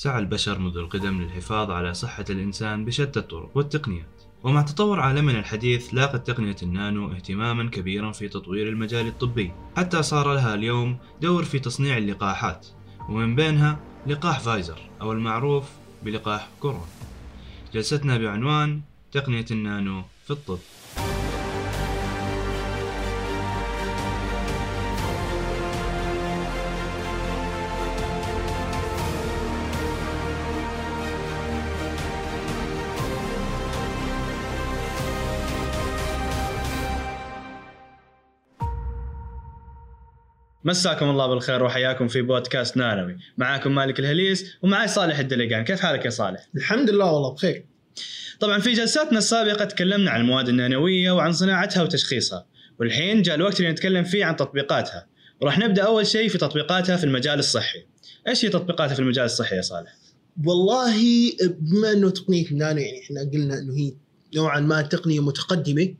سعى 0.00 0.18
البشر 0.18 0.58
منذ 0.58 0.76
القدم 0.76 1.22
للحفاظ 1.22 1.70
على 1.70 1.94
صحة 1.94 2.24
الإنسان 2.30 2.84
بشتى 2.84 3.20
الطرق 3.20 3.50
والتقنيات. 3.54 4.22
ومع 4.42 4.62
تطور 4.62 5.00
عالمنا 5.00 5.38
الحديث 5.38 5.94
لاقت 5.94 6.26
تقنية 6.26 6.56
النانو 6.62 7.12
اهتماما 7.12 7.70
كبيرا 7.70 8.12
في 8.12 8.28
تطوير 8.28 8.68
المجال 8.68 9.06
الطبي. 9.06 9.52
حتى 9.76 10.02
صار 10.02 10.34
لها 10.34 10.54
اليوم 10.54 10.96
دور 11.20 11.44
في 11.44 11.58
تصنيع 11.58 11.96
اللقاحات 11.96 12.66
ومن 13.08 13.36
بينها 13.36 13.80
لقاح 14.06 14.40
فايزر 14.40 14.90
أو 15.00 15.12
المعروف 15.12 15.64
بلقاح 16.02 16.48
كورونا. 16.60 16.84
جلستنا 17.74 18.18
بعنوان 18.18 18.80
تقنية 19.12 19.46
النانو 19.50 20.02
في 20.24 20.30
الطب. 20.30 20.58
مساكم 40.64 41.10
الله 41.10 41.26
بالخير 41.26 41.62
وحياكم 41.62 42.08
في 42.08 42.22
بودكاست 42.22 42.76
نانوي. 42.76 43.16
معاكم 43.38 43.74
مالك 43.74 44.00
الهليس 44.00 44.44
ومعي 44.62 44.88
صالح 44.88 45.18
الدلقان. 45.18 45.64
كيف 45.64 45.80
حالك 45.80 46.04
يا 46.04 46.10
صالح؟ 46.10 46.48
الحمد 46.56 46.90
لله 46.90 47.12
والله 47.12 47.34
بخير. 47.34 47.64
طبعا 48.40 48.58
في 48.58 48.72
جلساتنا 48.72 49.18
السابقة 49.18 49.64
تكلمنا 49.64 50.10
عن 50.10 50.20
المواد 50.20 50.48
النانوية 50.48 51.10
وعن 51.10 51.32
صناعتها 51.32 51.82
وتشخيصها. 51.82 52.46
والحين 52.80 53.22
جاء 53.22 53.34
الوقت 53.34 53.60
اللي 53.60 53.72
نتكلم 53.72 54.04
فيه 54.04 54.24
عن 54.24 54.36
تطبيقاتها. 54.36 55.06
وراح 55.40 55.58
نبدأ 55.58 55.82
أول 55.82 56.06
شيء 56.06 56.28
في 56.28 56.38
تطبيقاتها 56.38 56.96
في 56.96 57.04
المجال 57.04 57.38
الصحي. 57.38 57.84
إيش 58.28 58.44
هي 58.44 58.48
تطبيقاتها 58.48 58.94
في 58.94 59.00
المجال 59.00 59.24
الصحي 59.24 59.56
يا 59.56 59.62
صالح؟ 59.62 59.96
والله 60.44 60.94
بما 61.40 61.92
إنه 61.92 62.10
تقنية 62.10 62.50
النانو 62.50 62.80
يعني 62.80 63.00
إحنا 63.02 63.20
قلنا 63.32 63.58
إنه 63.58 63.76
هي 63.76 63.92
نوعا 64.36 64.60
ما 64.60 64.82
تقنية 64.82 65.20
متقدمة 65.20 65.94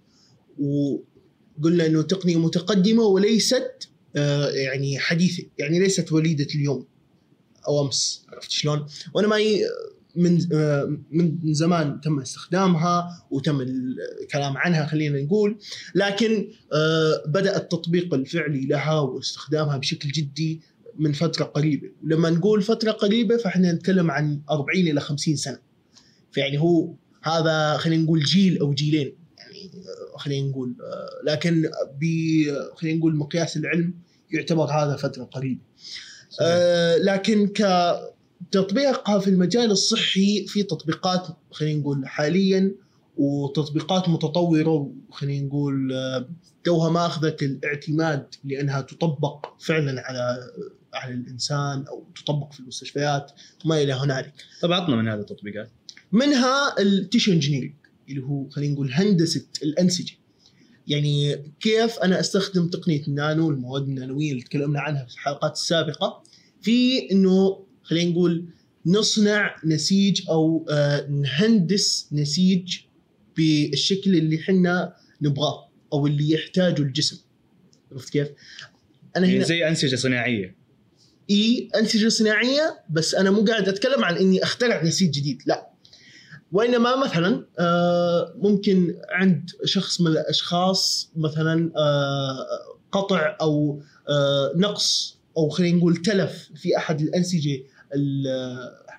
وقلنا 0.58 1.86
إنه 1.86 2.02
تقنية 2.02 2.36
متقدمة 2.36 3.02
وليست 3.02 3.89
يعني 4.55 4.98
حديثه 4.98 5.44
يعني 5.58 5.78
ليست 5.78 6.12
وليدة 6.12 6.47
اليوم. 6.55 6.86
أو 7.69 7.86
أمس 7.86 8.27
عرفت 8.33 8.50
شلون؟ 8.50 8.86
وأنا 9.14 9.28
معي 9.28 9.64
من 10.17 10.52
آه، 10.52 10.98
من 11.11 11.55
زمان 11.55 12.00
تم 12.00 12.20
استخدامها 12.20 13.27
وتم 13.30 13.61
الكلام 13.61 14.56
عنها 14.56 14.86
خلينا 14.86 15.22
نقول. 15.22 15.58
لكن 15.94 16.48
آه، 16.72 17.22
بدأ 17.27 17.56
التطبيق 17.56 18.14
الفعلي 18.14 18.67
لها 18.67 19.00
واستخدامها 19.00 19.77
بشكل 19.77 20.08
جدي 20.08 20.61
من 20.98 21.12
فترة 21.12 21.45
قريبة. 21.45 21.89
لما 22.05 22.30
نقول 22.30 22.62
فترة 22.62 22.91
قريبة 22.91 23.36
فإحنا 23.36 23.72
نتكلم 23.72 24.11
عن 24.11 24.41
40 24.50 24.86
إلى 24.89 25.00
50 25.00 25.36
سنة. 25.36 25.58
فيعني 26.33 26.58
هو 26.58 26.95
هذا 27.22 27.77
خلينا 27.77 28.02
نقول 28.02 28.20
جيل 28.20 28.58
أو 28.58 28.74
جيلين. 28.74 29.19
خلينا 30.16 30.48
نقول 30.48 30.75
لكن 31.25 31.70
ب 32.00 32.05
خلينا 32.75 32.98
نقول 32.98 33.16
مقياس 33.16 33.56
العلم 33.56 33.94
يعتبر 34.30 34.64
هذا 34.64 34.97
فترة 34.97 35.25
قريبة 35.25 35.61
آه 36.41 36.97
لكن 36.97 37.47
كتطبيقها 37.47 39.19
في 39.19 39.30
المجال 39.30 39.70
الصحي 39.70 40.47
في 40.47 40.62
تطبيقات 40.62 41.27
خلينا 41.50 41.80
نقول 41.80 42.08
حاليا 42.08 42.75
وتطبيقات 43.17 44.08
متطورة 44.08 44.92
خلينا 45.11 45.47
نقول 45.47 45.92
توها 46.64 46.91
ما 46.91 47.06
أخذت 47.06 47.42
الاعتماد 47.42 48.34
لأنها 48.45 48.80
تطبق 48.80 49.47
فعلا 49.58 50.02
على 50.06 50.50
على 50.95 51.14
الإنسان 51.14 51.84
أو 51.89 52.06
تطبق 52.24 52.52
في 52.52 52.61
المستشفيات 52.61 53.33
وما 53.64 53.83
إلى 53.83 53.92
هنالك. 53.92 54.33
طب 54.62 54.72
عطنا 54.72 54.97
من 54.97 55.08
هذه 55.08 55.20
التطبيقات. 55.20 55.70
منها 56.12 56.80
ال 56.80 56.88
tissue 56.88 57.33
engineering 57.33 57.72
اللي 58.11 58.22
هو 58.22 58.48
خلينا 58.48 58.75
نقول 58.75 58.91
هندسة 58.92 59.47
الأنسجة. 59.62 60.12
يعني 60.89 61.36
كيف 61.61 61.98
أنا 61.98 62.20
أستخدم 62.20 62.68
تقنية 62.68 63.02
النانو 63.08 63.51
المواد 63.51 63.83
النانوية 63.83 64.30
اللي 64.30 64.42
تكلمنا 64.42 64.80
عنها 64.80 65.05
في 65.05 65.14
الحلقات 65.14 65.52
السابقة 65.52 66.23
في 66.62 67.11
إنه 67.12 67.64
خلينا 67.83 68.11
نقول 68.11 68.45
نصنع 68.86 69.57
نسيج 69.64 70.23
أو 70.29 70.67
آه 70.70 71.07
نهندس 71.07 72.08
نسيج 72.12 72.79
بالشكل 73.36 74.17
اللي 74.17 74.40
إحنا 74.40 74.95
نبغاه 75.23 75.68
أو 75.92 76.07
اللي 76.07 76.30
يحتاجه 76.30 76.83
الجسم 76.83 77.18
عرفت 77.92 78.11
كيف؟ 78.11 78.29
أنا 79.17 79.27
هنا 79.27 79.45
زي 79.45 79.68
أنسجة 79.68 79.96
صناعية 79.96 80.57
إي 81.30 81.68
أنسجة 81.77 82.08
صناعية 82.08 82.80
بس 82.90 83.14
أنا 83.14 83.30
مو 83.30 83.45
قاعد 83.45 83.68
أتكلم 83.68 84.05
عن 84.05 84.17
إني 84.17 84.42
أخترع 84.42 84.83
نسيج 84.83 85.11
جديد 85.11 85.42
لا 85.46 85.70
وإنما 86.52 86.96
مثلا 86.96 87.44
آه، 87.58 88.34
ممكن 88.36 88.94
عند 89.11 89.50
شخص 89.64 90.00
من 90.00 90.06
الأشخاص 90.06 91.11
مثلا 91.16 91.72
آه، 91.77 92.46
قطع 92.92 93.36
أو 93.40 93.83
آه، 94.08 94.52
نقص 94.56 95.18
أو 95.36 95.48
خلينا 95.48 95.78
نقول 95.78 95.96
تلف 95.96 96.50
في 96.55 96.77
أحد 96.77 97.00
الانسجه 97.00 97.62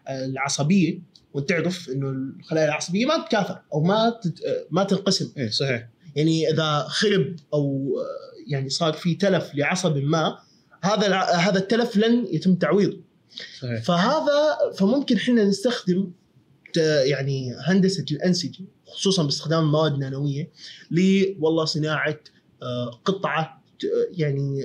العصبية 0.10 1.00
وانت 1.34 1.50
تعرف 1.50 1.90
إنه 1.90 2.10
الخلايا 2.10 2.66
العصبية 2.66 3.06
ما 3.06 3.18
تتكاثر 3.18 3.62
أو 3.74 3.82
ما 3.82 4.20
ما 4.72 4.84
تنقسم. 4.84 5.32
إيه 5.38 5.50
صحيح. 5.50 5.88
يعني 6.16 6.50
إذا 6.50 6.86
خرب 6.88 7.36
أو 7.54 7.94
يعني 8.48 8.70
صار 8.70 8.94
في 8.94 9.16
تلف 9.16 9.56
لعصب 9.56 9.98
ما 9.98 10.38
هذا 10.82 11.16
هذا 11.18 11.60
التلف 11.60 11.98
لن 11.98 12.28
يتم 12.32 12.56
تعويضه. 12.56 12.98
صحيح. 13.60 13.84
فهذا 13.84 14.58
فممكن 14.78 15.16
إحنا 15.16 15.44
نستخدم 15.44 16.12
يعني 16.78 17.56
هندسة 17.66 18.06
الانسجه 18.12 18.64
خصوصا 18.86 19.24
باستخدام 19.24 19.64
المواد 19.64 19.94
النانويه 19.94 20.50
ل 20.92 21.26
والله 21.40 21.66
صناعة 21.66 22.20
آه، 22.64 23.02
قطعة 23.06 23.64
يعني 24.12 24.64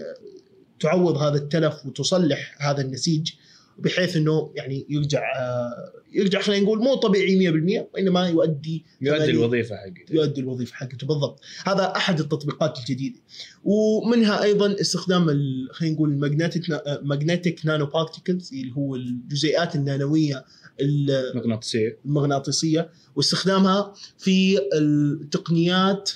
تعوض 0.81 1.17
هذا 1.17 1.37
التلف 1.37 1.87
وتصلح 1.87 2.56
هذا 2.61 2.81
النسيج 2.81 3.33
بحيث 3.78 4.17
إنه 4.17 4.53
يعني 4.55 4.87
يرجع 4.89 5.22
آه، 5.39 5.93
يرجع 6.12 6.41
خلينا 6.41 6.65
نقول 6.65 6.78
مو 6.78 6.94
طبيعي 6.94 7.37
100% 7.37 7.87
وإنما 7.94 8.28
يؤدي 8.28 8.84
يؤدي 9.00 9.31
الوظيفة 9.31 9.77
حقته 9.77 10.15
يؤدي 10.15 10.41
الوظيفة 10.41 10.75
حقته 10.75 11.06
بالضبط. 11.06 11.41
هذا 11.67 11.97
أحد 11.97 12.21
التطبيقات 12.21 12.78
الجديدة. 12.78 13.21
ومنها 13.65 14.43
أيضا 14.43 14.81
استخدام 14.81 15.27
خلينا 15.71 15.94
نقول 15.94 16.11
ال 16.10 16.62
magnetic 17.03 17.66
magnetic 17.66 17.87
nanoparticles 17.87 18.53
اللي 18.53 18.73
هو 18.77 18.97
الجزيئات 18.97 19.77
النانوية 19.77 20.44
المغناطيسيه 20.81 21.98
المغناطيسية 22.04 22.91
واستخدامها 23.16 23.94
في 24.19 24.59
التقنيات 24.75 26.10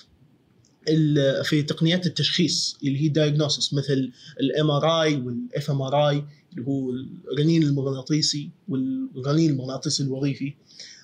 في 1.45 1.63
تقنيات 1.63 2.07
التشخيص 2.07 2.79
اللي 2.85 3.01
هي 3.03 3.09
diagnosis 3.09 3.75
مثل 3.75 4.13
ال 4.41 4.48
MRI 4.48 4.71
وال 4.71 5.03
fMRI 5.03 6.25
اللي 6.53 6.67
هو 6.67 6.91
الرنين 7.33 7.63
المغناطيسي 7.63 8.51
والرنين 8.69 9.51
المغناطيسي 9.51 10.03
الوظيفي. 10.03 10.55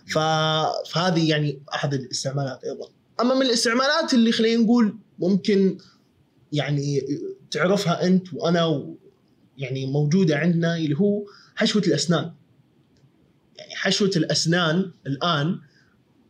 فهذه 0.06 1.28
يعني 1.30 1.58
أحد 1.74 1.94
الاستعمالات 1.94 2.64
أيضا. 2.64 2.88
أما 3.20 3.34
من 3.34 3.42
الاستعمالات 3.42 4.14
اللي 4.14 4.32
خلينا 4.32 4.62
نقول 4.62 4.98
ممكن 5.18 5.78
يعني 6.52 7.02
تعرفها 7.50 8.06
أنت 8.06 8.34
وأنا 8.34 8.94
يعني 9.58 9.86
موجودة 9.86 10.36
عندنا 10.36 10.76
اللي 10.76 10.96
هو 10.98 11.22
حشوة 11.54 11.82
الأسنان. 11.86 12.32
يعني 13.58 13.74
حشوة 13.74 14.10
الأسنان 14.16 14.90
الآن 15.06 15.58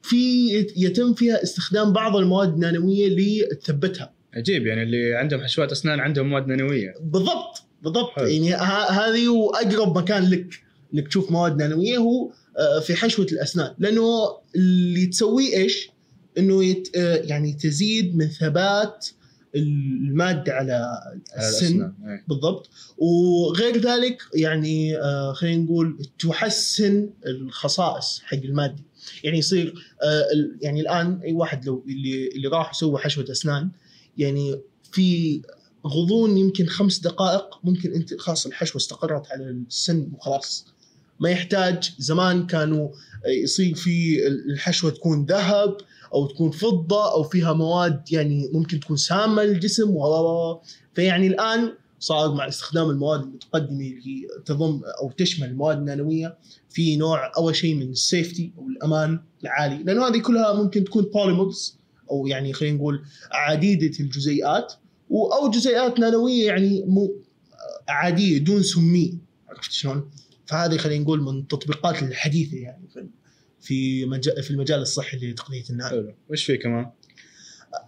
في 0.02 0.50
يتم 0.76 1.14
فيها 1.14 1.42
استخدام 1.42 1.92
بعض 1.92 2.16
المواد 2.16 2.52
النانوية 2.52 3.08
لتثبتها 3.08 4.12
عجيب 4.34 4.66
يعني 4.66 4.82
اللي 4.82 5.14
عندهم 5.14 5.40
حشوات 5.40 5.72
أسنان 5.72 6.00
عندهم 6.00 6.28
مواد 6.28 6.46
نانوية 6.46 6.94
بالضبط 7.00 7.62
بالضبط 7.82 8.10
حلو. 8.10 8.26
يعني 8.26 8.54
هذه 8.90 9.28
واقرب 9.28 9.98
مكان 9.98 10.30
لك 10.30 10.46
انك 10.94 11.08
تشوف 11.08 11.30
مواد 11.30 11.56
نانوية 11.56 11.98
هو 11.98 12.30
آه، 12.58 12.80
في 12.80 12.94
حشوة 12.94 13.26
الأسنان 13.32 13.74
لأنه 13.78 14.02
اللي 14.56 15.06
تسويه 15.06 15.56
إيش؟ 15.56 15.90
إنه 16.38 16.64
يت 16.64 16.96
آه، 16.96 17.16
يعني 17.16 17.52
تزيد 17.52 18.16
من 18.16 18.28
ثبات 18.28 19.06
المادة 19.56 20.52
على 20.52 21.00
السن. 21.38 21.92
بالضبط. 22.28 22.70
وغير 22.98 23.76
ذلك 23.76 24.22
يعني 24.34 24.98
آه 24.98 25.32
خلينا 25.32 25.62
نقول 25.62 26.06
تحسن 26.18 27.10
الخصائص 27.26 28.20
حق 28.24 28.38
المادة. 28.38 28.84
يعني 29.24 29.38
يصير 29.38 29.74
آه 30.02 30.24
يعني 30.60 30.80
الآن 30.80 31.20
أي 31.24 31.32
واحد 31.32 31.66
لو 31.66 31.84
اللي 31.88 32.28
اللي 32.28 32.48
راح 32.48 32.70
يسوي 32.70 32.98
حشوة 32.98 33.24
أسنان 33.30 33.70
يعني 34.18 34.60
في 34.92 35.40
غضون 35.86 36.38
يمكن 36.38 36.66
خمس 36.66 36.98
دقائق 36.98 37.60
ممكن 37.64 37.92
أنت 37.92 38.14
خلاص 38.14 38.46
الحشوة 38.46 38.76
استقرت 38.76 39.26
على 39.30 39.44
السن 39.44 40.08
وخلاص. 40.12 40.66
ما 41.20 41.30
يحتاج 41.30 41.92
زمان 41.98 42.46
كانوا 42.46 42.88
يصير 43.26 43.74
في 43.74 44.26
الحشوة 44.26 44.90
تكون 44.90 45.24
ذهب 45.24 45.76
أو 46.14 46.26
تكون 46.26 46.50
فضة 46.50 47.12
أو 47.12 47.22
فيها 47.22 47.52
مواد 47.52 48.12
يعني 48.12 48.50
ممكن 48.52 48.80
تكون 48.80 48.96
سامة 48.96 49.42
للجسم 49.42 49.90
و 49.90 50.60
فيعني 50.94 51.26
الآن 51.26 51.72
صار 51.98 52.34
مع 52.34 52.48
استخدام 52.48 52.90
المواد 52.90 53.20
المتقدمة 53.20 53.86
اللي 53.86 54.26
تضم 54.44 54.80
أو 55.02 55.10
تشمل 55.10 55.48
المواد 55.48 55.78
النانوية 55.78 56.38
في 56.70 56.96
نوع 56.96 57.32
أول 57.36 57.56
شيء 57.56 57.74
من 57.74 57.90
السيفتي 57.90 58.52
أو 58.58 58.68
الأمان 58.68 59.20
العالي. 59.42 59.82
لأنه 59.82 60.08
هذه 60.08 60.18
كلها 60.18 60.52
ممكن 60.52 60.84
تكون 60.84 61.02
بوليمرز 61.02 61.78
أو 62.10 62.26
يعني 62.26 62.52
خلينا 62.52 62.76
نقول 62.76 63.02
عديدة 63.32 64.00
الجزيئات. 64.00 64.72
أو 65.10 65.50
جزيئات 65.50 65.98
نانوية 65.98 66.46
يعني 66.46 66.84
مو 66.86 67.14
عادية 67.88 68.38
دون 68.38 68.62
سميه 68.62 69.12
عرفت 69.48 69.72
شلون؟ 69.72 70.10
فهذه 70.46 70.76
خلينا 70.76 71.04
نقول 71.04 71.22
من 71.22 71.38
التطبيقات 71.38 72.02
الحديثة 72.02 72.56
يعني. 72.56 72.88
في 73.60 74.04
مجال 74.06 74.42
في 74.42 74.50
المجال 74.50 74.80
الصحي 74.80 75.16
لتقنية 75.16 75.64
النانو. 75.70 75.90
حلو. 75.90 76.14
وش 76.30 76.44
في 76.44 76.56
كمان؟ 76.56 76.90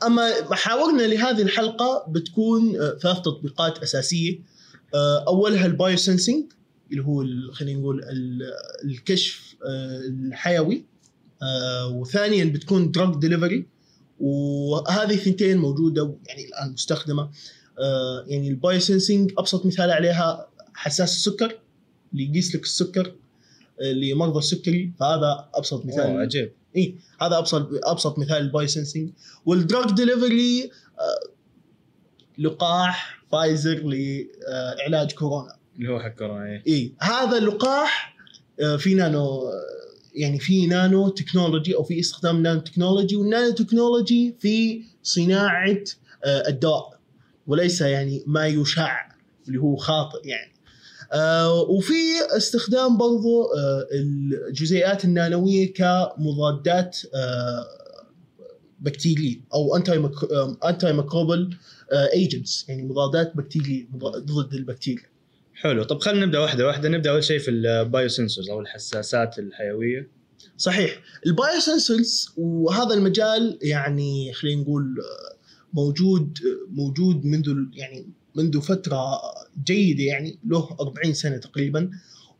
أما 0.06 0.48
محاورنا 0.50 1.02
لهذه 1.02 1.42
الحلقة 1.42 2.06
بتكون 2.08 2.76
آه، 2.80 2.98
ثلاث 3.02 3.16
تطبيقات 3.20 3.78
أساسية. 3.78 4.38
آه، 4.94 5.24
أولها 5.28 5.66
البايو 5.66 5.96
سنسنج 5.96 6.44
اللي 6.90 7.02
هو 7.02 7.24
خلينا 7.52 7.80
نقول 7.80 8.02
ال- 8.04 8.52
الكشف 8.84 9.56
آه، 9.66 9.98
الحيوي. 10.00 10.84
وثانيا 11.92 12.44
بتكون 12.44 12.90
drug 12.90 13.20
delivery 13.20 13.66
وهذه 14.20 15.14
الثنتين 15.14 15.58
موجودة 15.58 16.16
يعني 16.26 16.44
الآن 16.44 16.72
مستخدمة. 16.72 17.30
يعني 18.26 18.48
ال 18.48 18.80
biosensing 18.80 19.32
أبسط 19.38 19.66
مثال 19.66 19.90
عليها 19.90 20.48
حساس 20.74 21.16
السكر 21.16 21.58
اللي 22.12 22.24
يقيس 22.24 22.54
لك 22.54 22.62
السكر. 22.62 23.14
لمرضى 23.80 24.38
السكري 24.38 24.92
فهذا 25.00 25.48
أبسط 25.54 25.86
مثال. 25.86 26.00
أوه 26.00 26.20
عجيب. 26.20 26.52
إي 26.76 26.94
هذا 27.20 27.38
أبسط 27.38 27.68
أبسط 27.84 28.18
مثال 28.18 28.36
ال 28.36 28.66
biosensing 28.66 29.10
وال 29.46 29.62
drug 29.62 29.94
delivery 29.94 30.70
آه، 30.98 31.30
لقاح 32.38 33.22
فايزر 33.32 33.82
لعلاج 33.84 35.12
كورونا. 35.12 35.56
اللي 35.76 35.88
هو 35.88 36.00
حق 36.00 36.14
كورونا 36.14 36.44
إيه. 36.46 36.62
إي 36.66 36.92
هذا 36.98 37.38
اللقاح 37.38 38.16
آه، 38.60 38.76
في 38.76 38.94
نانو 38.94 39.18
آه، 39.20 39.52
يعني 40.14 40.38
في 40.38 40.66
نانو 40.66 41.08
تكنولوجي 41.08 41.74
أو 41.74 41.82
في 41.82 42.00
استخدام 42.00 42.42
nanotechnology 42.42 43.16
وال 43.16 43.50
nanotechnology 43.50 44.34
في 44.38 44.82
صناعة 45.02 45.84
الدواء 46.24 46.98
وليس 47.46 47.80
يعني 47.80 48.22
ما 48.26 48.46
يشاع 48.46 49.16
اللي 49.48 49.58
هو 49.58 49.76
خاطئ 49.76 50.28
يعني. 50.28 50.52
وفي 51.68 51.92
استخدام 52.36 52.96
برضو 52.96 53.44
آه 53.44 53.86
الجزيئات 53.92 55.04
النانوية 55.04 55.72
كمضادات 55.72 56.98
آه 57.14 57.64
بكتيرية 58.80 59.36
أو 59.54 59.76
anti 59.76 60.10
antimicrobial 60.64 61.56
agents 61.92 62.68
يعني 62.68 62.82
مضادات 62.82 63.36
بكتيرية 63.36 63.88
ضد 64.16 64.54
البكتيريا. 64.54 65.06
حلو. 65.54 65.82
طب 65.82 66.00
خلينا 66.00 66.26
نبدأ 66.26 66.38
واحدة 66.38 66.66
واحدة. 66.66 66.88
نبدأ 66.88 67.10
أول 67.10 67.24
شيء 67.24 67.38
في 67.38 67.50
ال 67.50 68.08
biosensors 68.08 68.50
أو 68.50 68.60
الحساسات 68.60 69.38
الحيوية. 69.38 70.10
صحيح. 70.56 71.00
ال 71.26 71.60
biosensors 71.60 72.34
وهذا 72.36 72.94
المجال 72.94 73.58
يعني 73.62 74.32
خلينا 74.32 74.62
نقول 74.62 74.82
آه، 74.82 75.36
موجود 75.72 76.38
آه، 76.44 76.74
موجود 76.74 77.24
منذ 77.24 77.54
يعني 77.72 78.08
منذ 78.38 78.60
فترة 78.60 79.20
جيدة 79.64 80.02
يعني 80.02 80.38
له 80.46 80.76
40 80.80 81.14
سنة 81.14 81.36
تقريبا. 81.36 81.90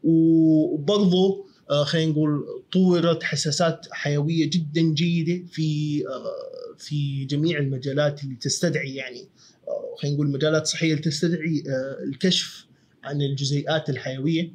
وبرضه 0.05 1.45
آه، 1.71 1.85
خلينا 1.85 2.13
نقول 2.13 2.45
طورت 2.73 3.23
حساسات 3.23 3.87
حيوية 3.91 4.51
جدا 4.51 4.83
جيدة 4.83 5.47
في 5.53 6.03
آه، 6.07 6.75
في 6.79 7.25
جميع 7.25 7.59
المجالات 7.59 8.25
اللي 8.25 8.35
تستدعي 8.35 8.95
يعني 8.95 9.29
آه، 9.69 9.95
خلينا 9.99 10.17
نقول 10.17 10.31
مجالات 10.31 10.67
صحية 10.67 10.91
اللي 10.91 11.03
تستدعي 11.03 11.63
الكشف 12.05 12.67
عن 13.05 13.23
الجزيئات 13.23 13.91
الحيوية. 13.91 14.53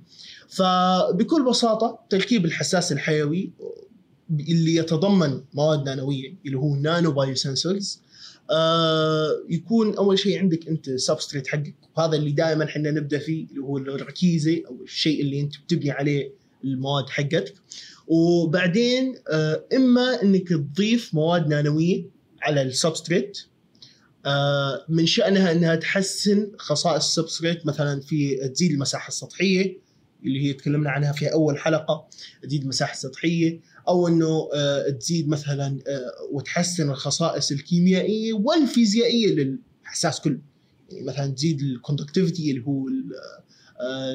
فبكل 0.47 1.45
بساطة 1.49 1.99
تركيب 2.09 2.45
الحساس 2.45 2.91
الحيوي 2.91 3.51
اللي 4.39 4.75
يتضمن 4.75 5.41
مواد 5.53 5.85
نانوية 5.85 6.35
اللي 6.45 6.57
هو 6.57 6.75
nano 6.75 7.11
biosensors 7.11 8.02
آه 8.51 9.29
يكون 9.49 9.95
أول 9.95 10.19
شيء 10.19 10.39
عندك 10.39 10.67
أنت 10.67 10.89
substrate 10.89 11.47
حقك. 11.47 11.75
وهذا 11.97 12.15
اللي 12.15 12.31
دائما 12.31 12.63
إحنا 12.65 12.91
نبدأ 12.91 13.17
فيه 13.17 13.45
اللي 13.47 13.61
هو 13.61 13.77
الركيزة 13.77 14.61
أو 14.67 14.83
الشيء 14.83 15.21
اللي 15.21 15.39
أنت 15.41 15.53
بتبني 15.57 15.91
عليه 15.91 16.31
المواد 16.63 17.09
حقتك. 17.09 17.53
وبعدين 18.07 19.15
آه 19.29 19.63
إما 19.75 20.21
إنك 20.23 20.49
تضيف 20.49 21.13
مواد 21.13 21.47
نانوية 21.47 22.05
على 22.41 22.61
ال 22.61 22.69
substrate 22.69 23.37
آه 24.25 24.85
من 24.89 25.05
شأنها 25.05 25.51
إنها 25.51 25.75
تحسن 25.75 26.51
خصائص 26.57 27.03
ال 27.17 27.21
substrate. 27.21 27.65
مثلا 27.65 28.01
في 28.01 28.35
تزيد 28.53 28.71
المساحة 28.71 29.07
السطحية 29.07 29.77
اللي 30.25 30.41
هي 30.41 30.53
تكلمنا 30.53 30.89
عنها 30.89 31.11
في 31.11 31.27
أول 31.33 31.57
حلقة 31.57 32.07
تزيد 32.43 32.61
المساحه 32.61 32.93
السطحيه 32.93 33.59
أو 33.87 34.07
إنه 34.07 34.49
آه، 34.55 34.89
تزيد 34.89 35.29
مثلا 35.29 35.79
آه، 35.87 36.11
وتحسن 36.31 36.89
الخصائص 36.89 37.51
الكيميائية 37.51 38.33
والفيزيائية 38.33 39.35
للحساس 39.83 40.21
كله. 40.21 40.39
يعني 40.91 41.05
مثلا 41.05 41.27
تزيد 41.27 41.61
ال 41.61 41.68
conductivity 41.68 42.51
اللي 42.51 42.63
هو 42.65 42.87
آه، 43.81 44.13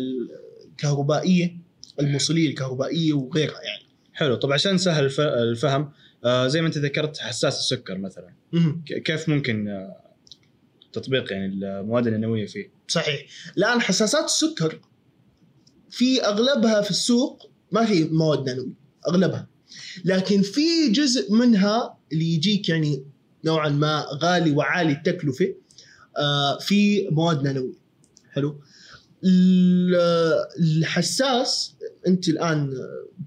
الكهربائية 0.72 1.56
الموصلية 2.00 2.48
الكهربائية 2.48 3.12
وغيرها 3.12 3.60
يعني. 3.62 3.84
حلو. 4.12 4.34
طب 4.34 4.52
عشان 4.52 4.74
نسهل 4.74 5.04
الف- 5.04 5.20
الفهم 5.20 5.92
آه 6.24 6.46
زي 6.48 6.60
ما 6.60 6.66
أنت 6.66 6.78
ذكرت 6.78 7.18
حساس 7.18 7.58
السكر 7.58 7.98
مثلا. 7.98 8.32
كيف 9.04 9.28
ممكن 9.28 9.68
آه 9.68 9.96
تطبيق 10.92 11.32
يعني 11.32 11.46
المواد 11.46 12.06
النانويه 12.06 12.46
فيه؟ 12.46 12.70
صحيح. 12.88 13.26
الآن 13.58 13.80
حساسات 13.80 14.24
السكر 14.24 14.80
في 15.90 16.22
أغلبها 16.24 16.80
في 16.82 16.90
السوق 16.90 17.50
ما 17.72 17.84
في 17.86 18.04
مواد 18.04 18.46
نانويه 18.46 18.72
أغلبها. 19.08 19.48
لكن 20.04 20.42
في 20.42 20.88
جزء 20.90 21.32
منها 21.32 21.98
اللي 22.12 22.34
يجيك 22.34 22.68
يعني 22.68 23.04
نوعا 23.44 23.68
ما 23.68 24.06
غالي 24.22 24.50
وعالي 24.50 24.92
التكلفة 24.92 25.54
آه، 26.18 26.58
في 26.58 27.08
مواد 27.10 27.42
نانويه 27.42 27.74
حلو؟ 28.32 28.60
ال- 29.24 29.94
الحساس 30.60 31.74
أنت 32.06 32.28
الآن 32.28 32.70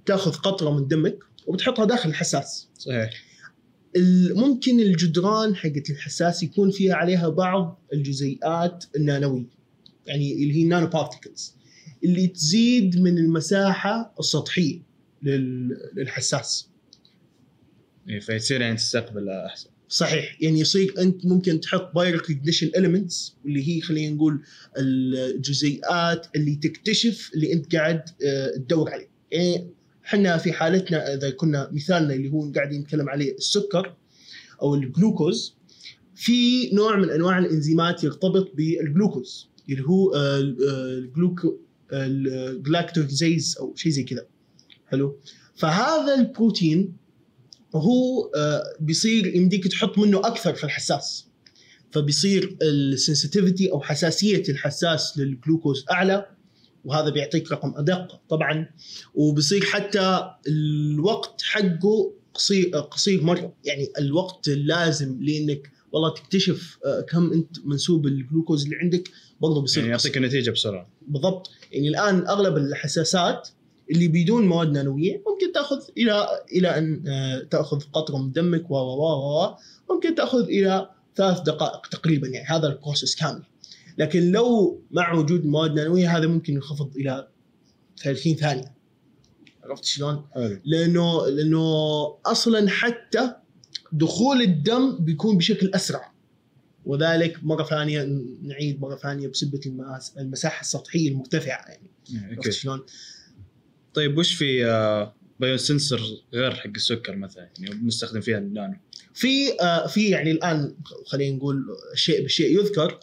بتاخذ 0.04 0.32
قطرة 0.34 0.70
من 0.80 0.88
دمك 0.88 1.20
وبتحطها 1.48 1.86
داخل 1.86 2.10
الحساس. 2.10 2.68
صحيح. 2.78 3.10
ممكن 4.36 4.80
الجدران 4.80 5.56
حقت 5.56 5.90
الحساس 5.90 6.44
يكون 6.44 6.72
فيها 6.72 6.96
عليها 6.96 7.30
بعض 7.30 7.82
الجزيئات 7.94 8.86
النانوية. 8.96 9.46
يعني 10.06 10.34
اللي 10.34 10.54
هي 10.56 10.64
nanoparticles 10.64 11.56
اللي 12.04 12.28
تزيد 12.28 13.00
من 13.02 13.18
المساحة 13.18 14.14
السطحية 14.20 14.80
لل- 15.24 15.78
للحساس. 15.96 16.68
إيه، 18.10 18.20
فيصير 18.20 18.62
يعني 18.62 18.76
تستقبل 18.76 19.30
أحسن. 19.30 19.70
صحيح. 19.90 20.38
يعني 20.42 20.60
يصير 20.60 20.94
أنت 21.00 21.26
ممكن 21.26 21.60
تحط 21.60 21.96
biorecognition 21.96 22.72
elements 22.78 23.36
واللي 23.44 23.68
هي 23.68 23.82
خلينا 23.82 24.16
نقول 24.16 24.42
الجزيئات 24.78 26.28
اللي 26.36 26.56
تكتشف 26.56 27.32
اللي 27.36 27.54
أنت 27.54 27.76
قاعد 27.76 28.02
آه، 28.26 28.58
تدور 28.58 28.90
عليه. 28.90 29.08
يعني 29.32 29.70
إحنا 30.06 30.38
في 30.38 30.52
حالتنا 30.54 31.14
إذا 31.14 31.30
كنا 31.30 31.70
مثالنا 31.72 32.14
اللي 32.14 32.32
هو 32.32 32.52
قاعدين 32.52 32.82
نتكلم 32.82 33.10
عليه 33.10 33.36
السكر 33.36 33.96
أو 34.62 34.76
الجلوكوز 34.76 35.56
في 36.16 36.70
نوع 36.76 36.96
من 36.98 37.10
أنواع 37.10 37.40
الإنزيمات 37.40 38.04
يرتبط 38.04 38.52
بالجلوكوز 38.56 39.50
اللي 39.70 39.84
هو 39.84 40.14
آه، 40.16 40.38
آه، 40.40 40.98
الجلوكو 40.98 41.58
الجلاكتوزيز 41.94 43.58
أو 43.60 43.74
شيء 43.76 43.92
زي 43.92 44.04
كذا. 44.04 44.26
حلو؟ 44.88 45.20
فهذا 45.56 46.16
البروتين 46.16 46.98
هو 47.76 48.32
آه، 48.36 48.64
بيصير 48.80 49.36
يمديك 49.36 49.68
تحط 49.68 49.98
منه 49.98 50.20
أكثر 50.20 50.54
في 50.54 50.64
الحساس. 50.64 51.28
فبيصير 51.92 52.58
السنسيتيفيتي 52.62 53.72
أو 53.72 53.82
حساسية 53.82 54.44
الحساس 54.50 55.18
للجلوكوز 55.18 55.86
أعلى 55.92 56.26
وهذا 56.86 57.10
بيعطيك 57.10 57.52
رقم 57.52 57.74
أدق 57.76 58.22
طبعا. 58.30 58.70
وبصير 59.16 59.66
حتى 59.66 60.32
الوقت 60.48 61.42
حقه 61.42 62.14
قصير 62.34 62.70
قصير 62.70 63.24
مرة. 63.24 63.54
يعني 63.64 63.90
الوقت 64.00 64.48
اللازم 64.48 65.24
لإنك 65.24 65.72
والله 65.92 66.10
تكتشف 66.10 66.80
آه، 66.86 67.02
كم 67.02 67.34
انت 67.34 67.66
منسوب 67.66 68.08
الجلوكوز 68.08 68.64
اللي 68.64 68.76
عندك 68.76 69.12
برضه 69.42 69.62
بيصير 69.62 69.84
يعني. 69.84 69.92
يعطيك 69.92 70.18
النتيجة 70.18 70.52
بسرعة. 70.52 70.90
بالضبط. 71.08 71.50
يعني 71.72 71.88
الآن 71.88 72.28
أغلب 72.28 72.58
الحساسات 72.58 73.50
اللي 73.92 74.08
بدون 74.08 74.48
مواد 74.48 74.72
نانوية 74.72 75.24
ممكن 75.28 75.52
تأخذ 75.54 75.82
إلى 75.98 76.28
إلى 76.52 76.78
أن 76.78 77.08
آه، 77.08 77.40
تأخذ 77.40 77.82
قطره 77.94 78.18
من 78.18 78.32
دمك 78.32 78.72
و 78.72 78.76
و 78.76 79.56
ممكن 79.90 80.16
تأخذ 80.16 80.44
إلى 80.44 80.90
ثلاث 81.16 81.40
دقائق 81.40 81.88
تقريبا 81.88 82.28
يعني 82.28 82.48
هذا 82.48 82.68
ال 82.68 82.74
process 82.74 83.16
كامل. 83.16 83.44
لكن 83.98 84.32
لو 84.32 84.82
مع 84.92 85.14
وجود 85.14 85.46
مواد 85.46 85.74
نانوية 85.74 86.18
هذا 86.18 86.28
ممكن 86.28 86.54
ينخفض 86.54 86.96
إلى 86.96 87.28
30 88.04 88.36
ثانية. 88.36 88.76
عرفت 89.64 89.86
شلون؟ 89.86 90.26
لأنه 90.66 91.28
لأنه 91.28 91.64
أصلا 92.26 92.70
حتى 92.70 93.36
دخول 93.92 94.42
الدم 94.42 94.98
بيكون 95.00 95.38
بشكل 95.38 95.72
أسرع. 95.76 96.12
وذلك 96.86 97.44
مرة 97.44 97.64
ثانية 97.64 98.22
نعيد 98.42 98.82
مرة 98.82 98.96
ثانية 98.96 99.28
بسبة 99.28 99.62
المساحة 100.18 100.62
السطحية 100.62 101.10
المرتفعة 101.10 101.66
يعني. 101.70 101.90
عرفت 102.14 102.38
okay. 102.38 102.52
شلون؟ 102.52 102.82
طيب 103.94 104.18
وش 104.18 104.34
في 104.34 104.66
آه، 104.66 105.14
بايو 105.40 105.58
سنسر 105.58 106.02
غير 106.34 106.56
حق 106.56 106.70
السكر 106.76 107.16
مثلا؟ 107.16 107.50
يعني 107.60 107.76
بنستخدم 107.76 108.22
فيها 108.22 108.38
النانو. 108.38 108.76
في 109.14 109.62
آه، 109.62 109.88
في 109.88 110.10
يعني 110.10 110.32
الآن 110.32 110.76
خلينا 111.06 111.38
نقول 111.38 111.66
شيء 111.96 112.22
بالشيء 112.22 112.60
يذكر 112.60 113.00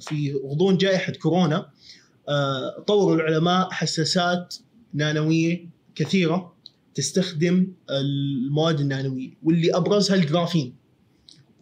في 0.00 0.40
غضون 0.44 0.76
جائحة 0.76 1.12
كورونا 1.12 1.70
آه، 2.28 2.84
طوروا 2.86 3.14
العلماء 3.14 3.70
حساسات 3.70 4.54
نانوية 4.94 5.68
كثيرة 5.94 6.53
تستخدم 6.94 7.72
المواد 7.90 8.80
النانوية 8.80 9.30
واللي 9.42 9.76
أبرزها 9.76 10.16
الجرافين. 10.16 10.74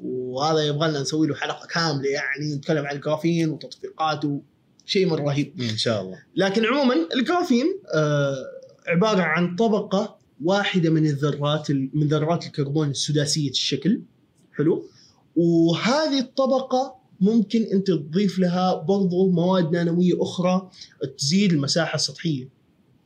وهذا 0.02 0.60
يبغى 0.62 0.88
لنا 0.88 1.00
نسوي 1.00 1.26
له 1.26 1.34
حلقة 1.34 1.66
كاملة 1.66 2.08
يعني 2.08 2.54
نتكلم 2.54 2.86
عن 2.86 2.96
الجرافين 2.96 3.50
وتطبيقاته 3.50 4.42
شيء 4.86 5.06
مره 5.06 5.22
رهيب. 5.22 5.60
إن 5.60 5.76
شاء 5.76 6.02
الله. 6.02 6.18
لكن 6.36 6.64
عموما 6.66 6.94
الجرافين 7.14 7.66
آه، 7.94 8.36
عبارة 8.86 9.22
عن 9.22 9.56
طبقة 9.56 10.18
واحدة 10.44 10.90
من 10.90 11.06
الذرات 11.06 11.70
من 11.70 12.08
ذرات 12.08 12.46
الكربون 12.46 12.90
السداسية 12.90 13.50
الشكل. 13.50 14.02
حلو. 14.52 14.84
وهذه 15.36 16.18
الطبقة 16.18 17.02
ممكن 17.20 17.62
انت 17.62 17.86
تضيف 17.86 18.38
لها 18.38 18.74
برضو 18.74 19.30
مواد 19.30 19.72
نانوية 19.72 20.22
أخرى 20.22 20.70
تزيد 21.18 21.52
المساحة 21.52 21.94
السطحية. 21.94 22.48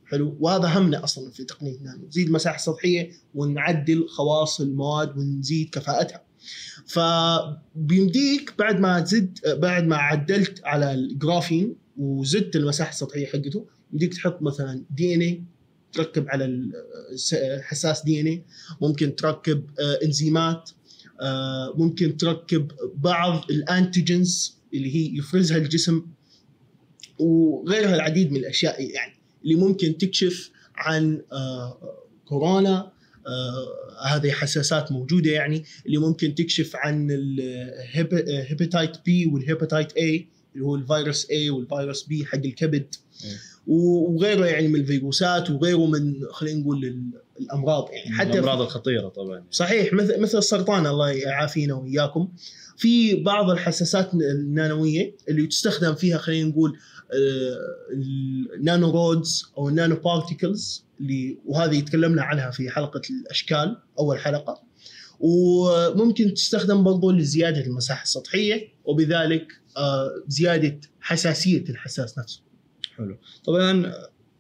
حلو. 0.07 0.37
وهذا 0.41 0.79
همنا 0.79 1.05
أصلا 1.05 1.31
في 1.31 1.45
تقنية 1.45 1.79
نانو. 1.79 2.07
نزيد 2.07 2.27
المساحه 2.27 2.57
السطحيه 2.57 3.11
ونعدل 3.35 4.09
خواص 4.09 4.61
المواد 4.61 5.19
ونزيد 5.19 5.71
كفاءتها. 5.71 6.23
فبيمديك 6.87 8.55
بعد 8.59 8.81
ما 8.81 9.01
تزد 9.01 9.39
بعد 9.47 9.85
ما 9.87 9.97
عدلت 9.97 10.65
على 10.65 10.95
الجرافين 10.95 11.77
وزدت 11.97 12.57
المساحة 12.57 12.91
السطحية 12.91 13.27
حقته 13.27 13.67
يمديك 13.93 14.15
تحط 14.15 14.43
مثلا 14.43 14.85
دي 14.91 15.15
ان 15.15 15.21
اي 15.21 15.45
تركب 15.93 16.29
على 16.29 16.71
حساس 17.63 18.05
دي 18.05 18.21
ان 18.21 18.27
اي 18.27 18.45
ممكن 18.81 19.17
تركب 19.17 19.71
آه، 19.81 19.99
إنزيمات. 20.05 20.71
آه، 21.21 21.75
ممكن 21.77 22.17
تركب 22.17 22.73
بعض 22.95 23.45
الأنتيجنز 23.51 24.57
اللي 24.75 24.97
هي 24.97 25.19
يفرزها 25.19 25.57
الجسم. 25.57 26.07
وغيرها 27.19 27.95
العديد 27.95 28.31
من 28.33 28.37
الأشياء 28.37 28.83
يعني. 28.83 29.16
اللي 29.47 29.55
ممكن 29.55 29.99
تكشف 29.99 30.51
عن 30.75 31.23
آه، 31.33 31.79
كورونا 32.25 32.93
آه، 33.27 34.07
هذه 34.07 34.31
حساسات 34.31 34.93
موجودة 34.93 35.31
يعني 35.31 35.65
اللي 35.87 35.99
ممكن 35.99 36.35
تكشف 36.35 36.77
عن 36.77 37.09
ال 37.11 37.29
hepatitis 37.29 38.97
B 39.07 39.27
وال 39.27 39.39
hepatitis 39.39 39.93
A 39.93 40.29
اللي 40.55 40.65
هو 40.65 40.75
الفيروس 40.75 41.31
A 41.31 41.51
والفيروس 41.51 42.03
B 42.03 42.25
حق 42.25 42.35
الكبد 42.35 42.95
إيه. 43.25 43.37
وغيره 43.67 44.47
يعني 44.47 44.69
من 44.69 44.81
الفيروسات 44.81 45.51
وغيره 45.51 45.87
من 45.87 46.15
خلينا 46.33 46.61
نقول 46.61 46.85
ال- 46.85 47.11
الأمراض 47.41 47.89
يعني. 47.93 48.11
حتى 48.11 48.29
حتى 48.29 48.39
الأمراض 48.39 48.61
الخطيرة 48.61 49.09
طبعا. 49.09 49.45
صحيح 49.51 49.93
مثل 49.93 50.21
مثل 50.21 50.39
السرطان 50.39 50.87
الله 50.87 51.11
يعافينا 51.11 51.75
وإياكم. 51.75 52.29
في 52.77 53.15
بعض 53.15 53.51
الحساسات 53.51 54.15
النانوية 54.15 55.17
اللي 55.29 55.47
تستخدم 55.47 55.95
فيها 55.95 56.19
خلينا 56.19 56.49
نقول 56.49 56.79
آه، 57.13 57.57
ال 58.57 58.63
nano 58.63 58.91
rods 58.91 59.47
أو 59.59 59.69
ال 59.69 59.74
nano 59.74 59.97
particles 59.97 60.85
اللي 61.01 61.39
وهذه 61.47 61.81
تكلمنا 61.81 62.23
عنها 62.23 62.51
في 62.51 62.71
حلقة 62.71 63.01
الأشكال 63.11 63.77
أول 63.99 64.19
حلقة. 64.19 64.63
وممكن 65.21 66.35
تستخدم 66.35 66.83
برضو 66.85 67.11
لزيادة 67.11 67.61
المساحة 67.61 68.03
السطحية 68.03 68.69
وبذلك 68.85 69.47
آه، 69.77 70.11
زيادة 70.29 70.81
حساسية 71.01 71.65
الحساس 71.69 72.19
نفسه. 72.19 72.41
حلو. 72.97 73.19
طبعا 73.45 73.93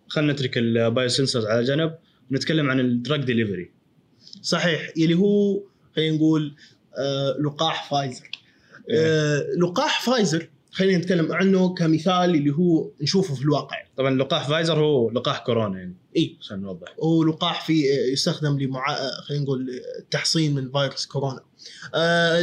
خلينا 0.08 0.32
نترك 0.32 0.58
ال 0.58 1.08
biosensors 1.08 1.44
على 1.46 1.64
جنب 1.64 1.98
ونتكلم 2.30 2.70
عن 2.70 2.80
ال 2.80 2.89
drug 2.89 3.24
delivery 3.24 3.70
صحيح 4.42 4.92
اللي 4.96 5.14
هو 5.14 5.62
خلينا 5.96 6.16
نقول 6.16 6.56
آه، 6.98 7.36
لقاح 7.40 7.90
فايزر. 7.90 8.30
آه، 8.90 9.46
لقاح 9.58 10.02
فايزر 10.06 10.48
خلينا 10.70 10.98
نتكلم 10.98 11.32
عنه 11.32 11.74
كمثال 11.74 12.34
اللي 12.34 12.50
هو 12.50 12.90
نشوفه 13.02 13.34
في 13.34 13.42
الواقع. 13.42 13.76
طبعا 13.96 14.10
لقاح 14.14 14.48
فايزر 14.48 14.78
هو 14.78 15.10
لقاح 15.10 15.38
كورونا 15.38 15.78
يعني 15.78 15.96
اي 16.16 16.36
عشان 16.40 16.60
نوضح. 16.60 16.94
هو 17.02 17.24
لقاح 17.24 17.66
في 17.66 17.82
يستخدم 18.12 18.58
لمعا 18.58 18.96
خلينا 19.28 19.44
نقول 19.44 19.70
التحصين 19.98 20.54
من 20.54 20.70
فيروس 20.70 21.06
كورونا. 21.06 21.40
آه، 21.94 22.40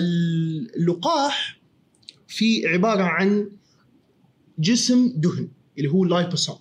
اللقاح 0.77 1.62
في 2.27 2.67
عبارة 2.67 3.03
عن 3.03 3.51
جسم 4.60 5.13
دهن. 5.15 5.50
اللي 5.77 5.89
هو 5.92 6.03
ال 6.03 6.10
liposome 6.10 6.57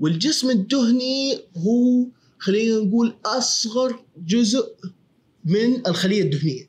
والجسم 0.00 0.50
الدهني 0.50 1.38
هو 1.56 2.06
خلينا 2.38 2.76
نقول 2.78 3.16
أصغر 3.24 4.04
جزء 4.26 4.74
من 5.44 5.86
الخلية 5.86 6.22
الدهنية. 6.22 6.68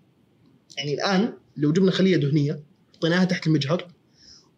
يعني 0.77 0.93
الآن 0.93 1.33
لو 1.57 1.73
جبنا 1.73 1.91
خلية 1.91 2.17
دهنية 2.17 2.63
حطيناها 2.95 3.25
تحت 3.25 3.47
المجهر 3.47 3.93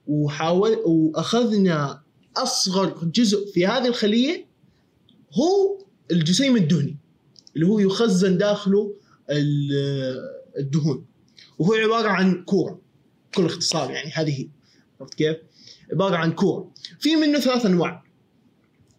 وحاول 0.07 0.71
وأخذنا 0.85 2.01
أصغر 2.37 3.05
جزء 3.13 3.51
في 3.51 3.67
هذه 3.67 3.87
الخلية 3.87 4.45
هو 5.33 5.77
الجسيم 6.11 6.55
الدهني 6.57 6.97
اللي 7.55 7.67
هو 7.67 7.79
يخزن 7.79 8.37
داخله 8.37 8.93
ال- 9.29 10.35
الدهون. 10.57 11.05
وهو 11.59 11.73
عبارة 11.73 12.09
عن 12.09 12.43
كورة 12.43 12.81
بكل 13.31 13.45
اختصار 13.45 13.91
يعني 13.91 14.11
هذه 14.11 14.41
هي. 14.41 14.47
عرفت 15.01 15.13
كيف؟ 15.13 15.37
عبارة 15.91 16.15
عن 16.15 16.31
كوره 16.31 16.71
في 16.99 17.15
منه 17.15 17.39
ثلاث 17.39 17.65
أنواع. 17.65 18.05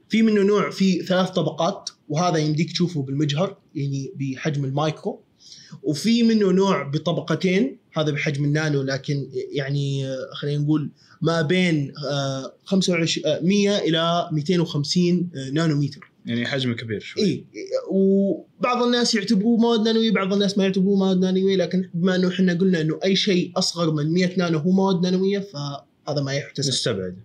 في 0.09 0.23
منه 0.23 0.43
نوع 0.43 0.71
في 0.71 1.03
ثلاث 1.03 1.31
طبقات 1.31 1.91
وهذا 2.09 2.39
يمديك 2.39 2.73
تشوفه 2.73 3.03
بالمجهر 3.03 3.57
يعني 3.75 4.13
بحجم 4.17 4.65
المايكرو. 4.65 5.23
وفي 5.83 6.23
منه 6.23 6.53
نوع 6.53 6.83
بطبقتين 6.83 7.79
هذا 7.93 8.11
بحجم 8.11 8.45
النانو 8.45 8.83
لكن 8.83 9.29
يعني 9.53 10.07
آه، 10.07 10.31
خلينا 10.35 10.63
نقول 10.63 10.91
ما 11.23 11.43
بين 11.43 11.93
آه، 12.11 12.53
25 12.65 13.27
آه، 13.27 13.41
100 13.43 13.79
إلى 13.79 14.29
250 14.33 15.31
آه، 15.37 15.51
نانومتر. 15.51 16.13
يعني 16.27 16.47
حجمه 16.47 16.75
كبير 16.75 17.01
شوي. 17.01 17.23
إي 17.23 17.45
وبعض 17.91 18.83
الناس 18.83 19.15
يعتبروه 19.15 19.57
مواد 19.59 19.81
نانوية 19.81 20.13
بعض 20.13 20.33
الناس 20.33 20.59
ما 20.59 20.65
يعتبروه 20.65 20.97
مواد 20.97 21.19
نانوية 21.19 21.57
لكن 21.57 21.91
بما 21.95 22.17
إنه 22.17 22.29
إحنا 22.29 22.55
قلنا 22.55 22.81
إنه 22.81 22.99
أي 23.05 23.17
شيء 23.17 23.53
أصغر 23.57 23.91
من 23.91 24.13
100 24.13 24.37
نانو 24.39 24.59
هو 24.59 24.71
مواد 24.71 25.03
نانوية 25.03 25.47
فهذا 26.07 26.21
ما 26.23 26.33
يحتسب. 26.33 26.69
نستبعد 26.69 27.17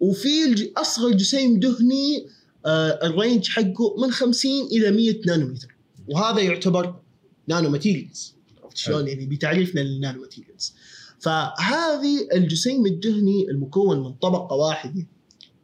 وفي 0.00 0.44
الج- 0.44 0.68
أصغر 0.76 1.10
جسيم 1.10 1.60
دهني 1.60 2.26
آه، 2.66 3.06
ال 3.06 3.13
range 3.13 3.48
حقه 3.48 3.96
من 4.02 4.10
50 4.10 4.66
إلى 4.72 4.90
100 4.90 5.20
نانومتر. 5.26 5.76
وهذا 6.08 6.40
يعتبر 6.40 7.00
nano 7.48 7.70
materials 7.70 8.34
عرفت 8.62 8.76
شلون؟ 8.76 9.08
يعني 9.08 9.26
بتعريفنا 9.26 9.80
لل 9.80 9.93
nano 9.93 10.20
materials 10.20 10.74
فهذه 11.20 12.28
الجسيم 12.34 12.86
الدهني 12.86 13.50
المكون 13.50 14.00
من 14.00 14.12
طبقة 14.12 14.56
واحدة. 14.56 15.06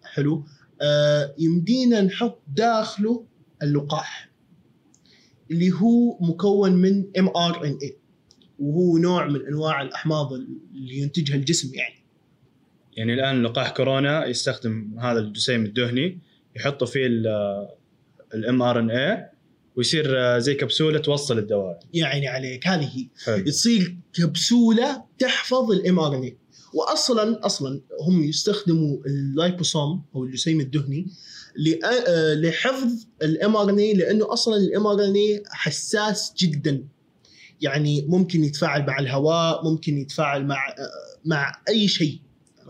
حلو. 0.02 0.44
آه 0.82 1.34
يمدينا 1.38 2.00
نحط 2.00 2.38
داخله 2.56 3.24
اللقاح 3.62 4.30
اللي 5.50 5.72
هو 5.72 6.18
مكون 6.20 6.72
من 6.72 7.04
mRNA 7.18 7.96
وهو 8.58 8.98
نوع 8.98 9.28
من 9.28 9.46
أنواع 9.46 9.82
الأحماض 9.82 10.32
اللي 10.32 10.98
ينتجها 10.98 11.36
الجسم 11.36 11.74
يعني. 11.74 11.94
يعني 13.00 13.14
الآن 13.14 13.42
لقاح 13.42 13.70
كورونا 13.70 14.26
يستخدم 14.26 14.98
هذا 14.98 15.18
الجسيم 15.18 15.64
الدهني 15.64 16.18
يحطوا 16.56 16.86
فيه 16.86 17.06
ال 18.34 18.62
mRNA 18.62 19.30
ويصير 19.76 20.38
زي 20.38 20.54
كبسولة 20.54 20.98
توصل 20.98 21.38
الدواء. 21.38 21.80
يعني 21.94 22.28
عليك 22.28 22.66
هذه 22.66 23.08
هي. 23.26 23.42
تصير 23.42 23.96
كبسولة 24.12 25.04
تحفظ 25.18 25.70
ال 25.70 25.98
mRNA 25.98 26.36
واصلا 26.74 27.46
أصلا 27.46 27.80
هم 28.00 28.22
يستخدموا 28.22 28.98
ال 29.06 29.17
liposome 29.17 30.02
أو 30.14 30.24
الجسيم 30.24 30.60
الدهني 30.60 31.06
آه، 31.84 32.34
لحفظ 32.34 33.06
ال 33.22 33.56
mRNA 33.56 33.94
لأنه 33.94 34.32
أصلا 34.32 34.56
ال 34.56 34.86
mRNA 34.86 35.42
حساس 35.50 36.34
جدا. 36.38 36.84
يعني 37.60 38.02
ممكن 38.08 38.44
يتفاعل 38.44 38.86
مع 38.86 38.98
الهواء 38.98 39.64
ممكن 39.64 39.98
يتفاعل 39.98 40.46
مع 40.46 40.68
آه، 40.68 41.18
مع 41.24 41.62
أي 41.68 41.88
شيء. 41.88 42.20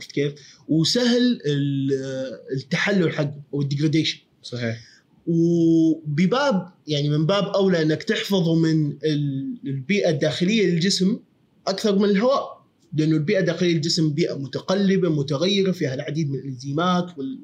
عرفت 0.00 0.12
كيف؟ 0.12 0.34
وسهل 0.68 1.40
ال- 1.46 2.38
التحلل 2.56 3.12
حقه 3.12 3.34
أو 3.54 3.60
الديجراديشن 3.60 4.18
صحيح. 4.42 4.80
وبباب 5.26 6.68
يعني 6.86 7.08
من 7.08 7.26
باب 7.26 7.44
أولى 7.44 7.82
إنك 7.82 8.02
تحفظه 8.02 8.54
من 8.54 8.92
ال- 9.04 9.58
البيئة 9.66 10.10
الداخلية 10.10 10.66
للجسم 10.66 11.18
أكثر 11.66 11.98
من 11.98 12.04
الهواء 12.04 12.60
لأنه 12.92 13.16
البيئة 13.16 13.38
الداخلية 13.40 13.74
للجسم 13.74 14.10
بيئة 14.12 14.34
متقلبة 14.38 15.08
متغيرة 15.10 15.72
فيها 15.72 15.94
العديد 15.94 16.30
من 16.30 16.38
الإنزيمات 16.38 17.18
وال- 17.18 17.40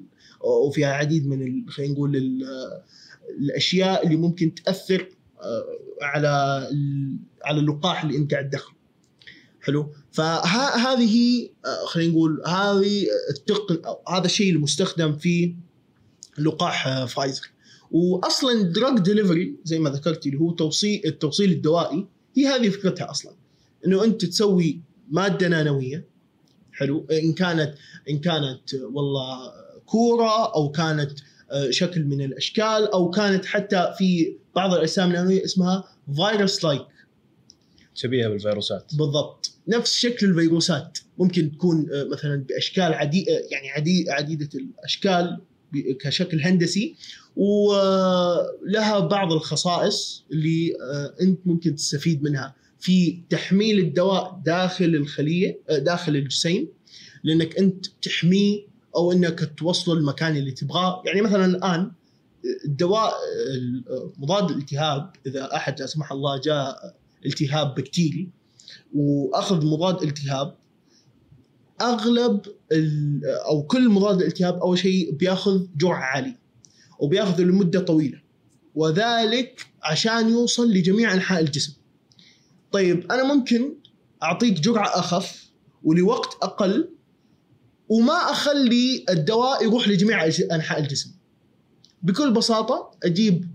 وفيها 0.66 0.88
العديد 0.88 1.26
من 1.26 1.42
ال- 1.42 1.64
خلينا 1.70 1.92
نقول 1.92 2.16
ال- 2.16 2.42
الأشياء 3.40 4.04
اللي 4.06 4.16
ممكن 4.16 4.54
تأثر 4.54 5.08
آه، 5.42 5.64
على 6.02 6.68
ال- 6.72 7.16
على 7.44 7.60
اللقاح 7.60 8.04
اللي 8.04 8.16
أنت 8.16 8.32
قاعد 8.34 8.50
تدخله 8.50 8.75
حلو. 9.66 9.92
فهذه 10.12 11.48
خلينا 11.86 12.12
نقول 12.12 12.42
هذه 12.46 13.06
التقن 13.30 13.78
هذا 14.08 14.24
الشيء 14.24 14.52
المستخدم 14.52 15.16
في 15.16 15.54
لقاح 16.38 16.86
آه، 16.86 17.06
فايزر. 17.06 17.50
واصلا 17.90 18.62
drug 18.62 18.98
delivery 18.98 19.56
زي 19.64 19.78
ما 19.78 19.90
ذكرت 19.90 20.26
اللي 20.26 20.38
هو 20.38 20.50
توصيل 20.50 21.02
التوصيل 21.04 21.52
الدوائي 21.52 22.06
هي 22.36 22.46
هذه 22.46 22.68
فكرتها 22.68 23.10
أصلا. 23.10 23.32
إنه 23.86 24.04
أنت 24.04 24.24
تسوي 24.24 24.80
مادة 25.10 25.48
نانوية 25.48 26.04
حلو. 26.72 27.06
إن 27.10 27.32
كانت 27.32 27.74
إن 28.10 28.18
كانت 28.18 28.74
والله 28.92 29.52
كورة 29.86 30.54
أو 30.54 30.70
كانت 30.70 31.10
آه، 31.50 31.70
شكل 31.70 32.04
من 32.04 32.20
الأشكال 32.20 32.92
أو 32.92 33.10
كانت 33.10 33.44
حتى 33.44 33.92
في 33.98 34.36
بعض 34.56 34.74
الأجسام 34.74 35.08
النانوية 35.08 35.44
اسمها 35.44 35.84
فيروس 36.16 36.64
لايك 36.64 36.82
شبيهه 37.96 38.28
بالفيروسات. 38.28 38.92
بالضبط. 38.94 39.52
نفس 39.68 39.94
شكل 39.94 40.26
الفيروسات. 40.26 40.98
ممكن 41.18 41.52
تكون 41.52 41.86
آه، 41.92 42.04
مثلا 42.04 42.44
بأشكال 42.48 42.94
عدي 42.94 43.26
آه، 43.28 43.42
يعني 43.50 43.70
عدي 43.70 44.10
عديدة 44.10 44.48
الأشكال 44.54 45.40
كشكل 46.00 46.40
هندسي. 46.40 46.96
ولها 47.36 48.98
بعض 48.98 49.32
الخصائص 49.32 50.24
اللي 50.32 50.72
آه، 50.92 51.14
أنت 51.20 51.40
ممكن 51.46 51.74
تستفيد 51.74 52.22
منها. 52.22 52.54
في 52.80 53.22
تحميل 53.30 53.78
الدواء 53.78 54.42
داخل 54.44 54.84
الخلية 54.84 55.60
آه، 55.70 55.78
داخل 55.78 56.16
الجسيم 56.16 56.68
لأنك 57.24 57.58
أنت 57.58 57.86
تحميه 58.02 58.66
أو 58.96 59.12
إنك 59.12 59.52
توصله 59.58 59.94
المكان 59.94 60.36
اللي 60.36 60.50
تبغاه. 60.50 61.02
يعني 61.06 61.20
مثلا 61.20 61.44
الآن 61.44 61.92
الدواء 62.64 63.12
آه، 63.90 64.12
مضاد 64.18 64.50
الالتهاب 64.50 65.10
إذا 65.26 65.56
أحد 65.56 65.80
لا 65.80 65.86
سمح 65.86 66.12
الله 66.12 66.40
جاء 66.40 66.96
التهاب 67.26 67.74
بكتيري 67.74 68.30
وأخذ 68.94 69.66
مضاد 69.66 70.02
التهاب 70.02 70.56
أغلب 71.80 72.40
أو 73.48 73.62
كل 73.62 73.88
مضاد 73.88 74.20
الالتهاب 74.20 74.58
أول 74.58 74.78
شيء 74.78 75.12
بيأخذ 75.12 75.66
جرعة 75.76 76.00
عالية 76.00 76.40
وبياخذ 76.98 77.42
لمدة 77.42 77.80
طويلة 77.80 78.20
وذلك 78.74 79.66
عشان 79.82 80.28
يوصل 80.28 80.70
لجميع 80.70 81.14
أنحاء 81.14 81.40
الجسم. 81.40 81.72
طيب 82.72 83.12
أنا 83.12 83.34
ممكن 83.34 83.74
أعطيك 84.22 84.60
جرعة 84.60 84.88
أخف 84.98 85.50
ولوقت 85.84 86.38
أقل 86.42 86.88
وما 87.88 88.12
أخلي 88.12 89.04
الدواء 89.10 89.64
يروح 89.64 89.88
لجميع 89.88 90.24
أنحاء 90.52 90.80
الجسم. 90.80 91.10
بكل 92.02 92.32
بساطة 92.32 92.90
أجيب 93.04 93.48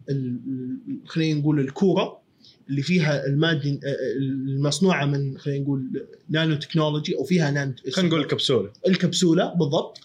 خلينا 1.06 1.40
نقول 1.40 1.60
الكورة 1.60 2.21
اللي 2.72 2.82
فيها 2.82 3.26
الماده 3.26 3.80
المصنوعة 4.18 5.06
من 5.06 5.38
خلينا 5.38 5.64
نقول 5.64 6.08
نانو 6.30 6.56
تكنولوجي 6.56 7.16
أو 7.16 7.24
فيها 7.24 7.52
نانو 7.52 7.74
خلينا 7.92 8.10
نقول 8.10 8.26
كبسوله 8.26 8.72
الكبسولة 8.88 9.54
بالضبط. 9.54 10.00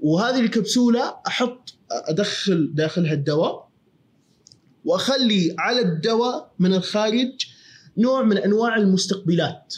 وهذه 0.00 0.40
الكبسولة 0.40 1.14
أحط 1.26 1.74
أدخل 1.90 2.70
داخلها 2.74 3.12
الدواء 3.12 3.68
وأخلي 4.84 5.54
على 5.58 5.80
الدواء 5.80 6.52
من 6.58 6.74
الخارج 6.74 7.46
نوع 7.98 8.22
من 8.22 8.38
أنواع 8.38 8.76
المستقبلات. 8.76 9.74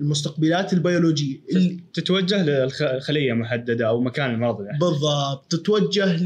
المستقبلات 0.00 0.72
البيولوجية. 0.72 1.40
اللي 1.50 1.80
تتوجه 1.94 2.42
للخليه 2.42 3.32
محددة 3.32 3.88
أو 3.88 4.00
مكان 4.00 4.34
المرض 4.34 4.64
يعني. 4.64 4.78
بالضبط. 4.78 5.46
تتوجه 5.50 6.16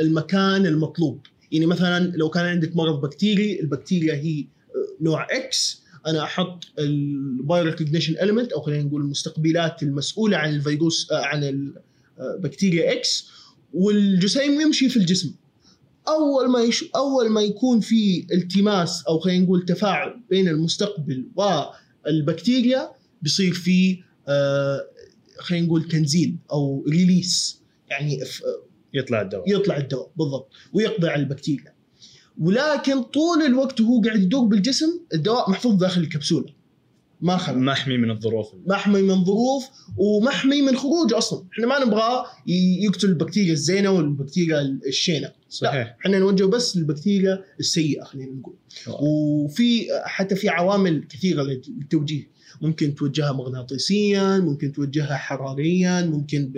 للمكان 0.00 0.66
المطلوب. 0.66 1.20
يعني 1.52 1.66
مثلا 1.66 2.12
لو 2.16 2.30
كان 2.30 2.44
عندك 2.44 2.76
مرض 2.76 3.00
بكتيري 3.00 3.60
البكتيريا 3.60 4.14
هي 4.14 4.46
نوع 5.00 5.26
X 5.30 5.82
أنا 6.06 6.22
أحط 6.22 6.64
ال 6.78 7.00
bio 7.00 7.64
recognition 7.64 8.14
element 8.22 8.52
أو 8.52 8.60
خلينا 8.60 8.82
نقول 8.82 9.00
المستقبلات 9.00 9.82
المسؤولة 9.82 10.36
عن 10.36 10.54
الفيروس 10.54 11.12
آه، 11.12 11.24
عن 11.24 11.72
البكتيريا 12.20 12.92
X 12.92 13.28
والجسيم 13.74 14.60
يمشي 14.60 14.88
في 14.88 14.96
الجسم. 14.96 15.34
أول 16.08 16.50
ما 16.50 16.60
يش... 16.60 16.84
أول 16.96 17.28
ما 17.28 17.40
يكون 17.40 17.80
في 17.80 18.26
التماس 18.32 19.04
أو 19.08 19.18
خلينا 19.18 19.44
نقول 19.44 19.64
تفاعل 19.64 20.20
بين 20.30 20.48
المستقبل 20.48 21.24
والبكتيريا 21.36 22.90
بيصير 23.22 23.52
في 23.52 23.98
آه، 24.28 24.86
خلينا 25.38 25.66
نقول 25.66 25.88
تنزيل 25.88 26.36
أو 26.52 26.84
ريليس 26.88 27.60
يعني 27.90 28.20
يطلع 28.94 29.20
الدواء. 29.20 29.50
يطلع 29.50 29.76
الدواء 29.76 30.10
بالضبط. 30.16 30.52
ويقضي 30.72 31.08
على 31.08 31.22
البكتيريا. 31.22 31.72
ولكن 32.40 33.02
طول 33.02 33.42
الوقت 33.46 33.80
وهو 33.80 34.00
قاعد 34.00 34.22
يدور 34.22 34.44
بالجسم 34.44 35.00
الدواء 35.14 35.50
محفوظ 35.50 35.74
داخل 35.74 36.00
الكبسولة. 36.00 36.58
ما 37.20 37.36
خرج 37.36 37.56
محمي 37.56 37.96
من 37.96 38.10
الظروف. 38.10 38.46
محمي 38.66 39.02
من 39.02 39.24
ظروف 39.24 39.64
ومحمي 39.96 40.62
من 40.62 40.76
خروج 40.76 41.12
أصلا. 41.14 41.44
إحنا 41.52 41.66
ما 41.66 41.84
نبغاه 41.84 42.24
ي- 42.46 42.84
يقتل 42.84 43.08
البكتيريا 43.08 43.52
الزينة 43.52 43.90
والبكتيريا 43.90 44.60
الشينة. 44.86 45.32
صحيح. 45.48 45.96
إحنا 46.00 46.18
نوجه 46.18 46.44
بس 46.44 46.76
للبكتيريا 46.76 47.44
السيئة 47.60 48.04
خلينا 48.04 48.32
نقول. 48.32 48.54
وفي 49.00 49.86
حتى 50.04 50.36
في 50.36 50.48
عوامل 50.48 51.04
كثيرة 51.08 51.42
للتوجيه. 51.42 52.37
ممكن 52.60 52.94
توجهها 52.94 53.32
مغناطيسيا 53.32 54.38
ممكن 54.38 54.72
توجهها 54.72 55.16
حراريا 55.16 56.02
ممكن 56.02 56.52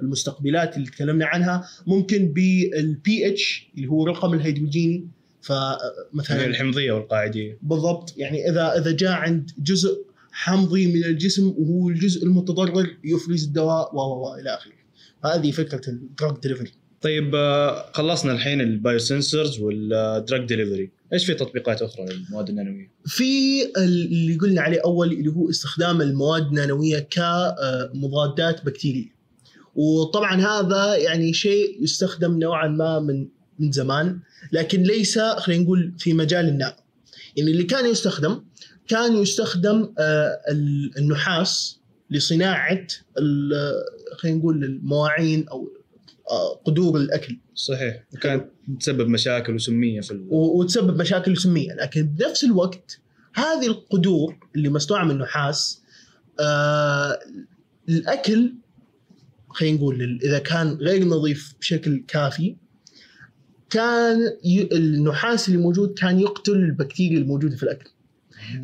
بالمستقبلات 0.00 0.76
اللي 0.76 0.86
تكلمنا 0.86 1.26
عنها 1.26 1.68
ممكن 1.86 2.32
بالبي 2.32 3.28
اتش 3.28 3.70
اللي 3.76 3.86
هو 3.88 4.02
الرقم 4.02 4.34
الهيدروجيني. 4.34 4.94
هي 4.94 5.20
فمثلا 5.42 6.46
الحمضية 6.46 6.92
والقاعدية. 6.92 7.58
بالضبط. 7.62 8.14
يعني 8.16 8.50
إذا 8.50 8.78
إذا 8.78 8.90
جاء 8.90 9.12
عند 9.12 9.50
جزء 9.58 10.04
حمضي 10.32 10.86
من 10.86 11.04
الجسم 11.04 11.54
وهو 11.58 11.88
الجزء 11.88 12.24
المتضرر 12.24 12.96
يفرز 13.04 13.44
الدواء 13.44 13.96
و 13.96 14.34
إلى 14.34 14.54
آخره. 14.54 14.80
هذه 15.24 15.50
فكرة 15.50 15.80
ال 15.88 15.98
drug 15.98 16.40
delivery 16.42 16.72
طيب 17.00 17.34
آه، 17.34 17.92
خلصنا 17.92 18.32
الحين 18.32 18.60
ال 18.60 18.98
biosensors 18.98 19.60
وال 19.60 19.89
drug 19.89 20.46
delivery 20.46 20.90
إيش 21.12 21.26
في 21.26 21.34
تطبيقات 21.34 21.82
أخرى 21.82 22.04
للمواد 22.06 22.48
النانوية؟ 22.48 22.90
في 23.06 23.22
اللي 23.76 24.36
قلنا 24.36 24.62
عليه 24.62 24.80
أول 24.84 25.12
اللي 25.12 25.30
هو 25.30 25.50
استخدام 25.50 26.00
المواد 26.02 26.46
النانوية 26.46 26.98
كمضادات 26.98 28.64
بكتيرية. 28.64 29.20
وطبعا 29.74 30.40
هذا 30.40 30.96
يعني 30.96 31.32
شيء 31.32 31.82
يستخدم 31.82 32.38
نوعا 32.38 32.68
ما 32.68 32.98
من 33.00 33.28
من 33.58 33.72
زمان 33.72 34.20
لكن 34.52 34.82
ليس 34.82 35.18
خلينا 35.18 35.62
نقول 35.62 35.94
في 35.98 36.12
مجال 36.12 36.48
النانو. 36.48 36.74
يعني 37.36 37.50
اللي 37.50 37.62
كان 37.64 37.86
يستخدم 37.90 38.42
كان 38.88 39.16
يستخدم 39.16 39.94
آه، 39.98 40.40
ال- 40.50 40.92
النحاس 40.98 41.80
لصناعة 42.10 42.86
ال- 43.18 43.74
خلينا 44.16 44.38
نقول 44.38 44.64
المواعين 44.64 45.48
أو 45.48 45.64
آه، 45.64 45.79
قدور 46.64 46.96
الأكل. 46.96 47.38
صحيح. 47.54 48.04
وكانت 48.12 48.44
تسبب 48.80 49.08
مشاكل 49.08 49.54
وسمية 49.54 50.00
في 50.00 50.10
ال... 50.10 50.26
وتسبب 50.30 51.00
مشاكل 51.00 51.36
سميه 51.36 51.74
لكن 51.74 52.02
بنفس 52.02 52.44
الوقت 52.44 53.00
هذه 53.34 53.66
القدور 53.66 54.36
اللي 54.56 54.68
مصنوعه 54.68 55.04
من 55.04 55.10
النحاس 55.10 55.82
آه 56.40 57.18
الأكل 57.88 58.54
خلينا 59.48 59.76
نقول 59.76 60.20
إذا 60.24 60.38
كان 60.38 60.68
غير 60.68 61.04
نظيف 61.04 61.54
بشكل 61.60 62.04
كافي 62.08 62.56
كان 63.70 64.18
ي... 64.44 64.68
النحاس 64.76 65.48
اللي 65.48 65.58
موجود 65.58 65.98
كان 65.98 66.20
يقتل 66.20 66.52
البكتيريا 66.52 67.18
الموجودة 67.18 67.56
في 67.56 67.62
الأكل. 67.62 67.90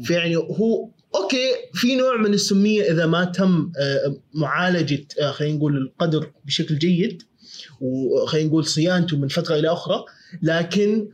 فيعني 0.03 0.37
هو 0.37 0.91
okay 1.15 1.53
في 1.75 1.97
نوع 1.97 2.17
من 2.17 2.35
السمية 2.35 2.83
إذا 2.83 3.07
ما 3.07 3.25
تم 3.25 3.73
آه، 3.81 4.17
معالجة 4.35 5.07
آه، 5.21 5.31
خلينا 5.31 5.57
نقول 5.57 5.77
القدر 5.77 6.33
بشكل 6.45 6.79
جيد 6.79 7.23
وخلينا 7.81 8.49
نقول 8.49 8.67
صيانته 8.67 9.17
من 9.17 9.29
فترة 9.29 9.55
إلى 9.57 9.69
أخرى 9.69 10.05
لكن 10.43 11.09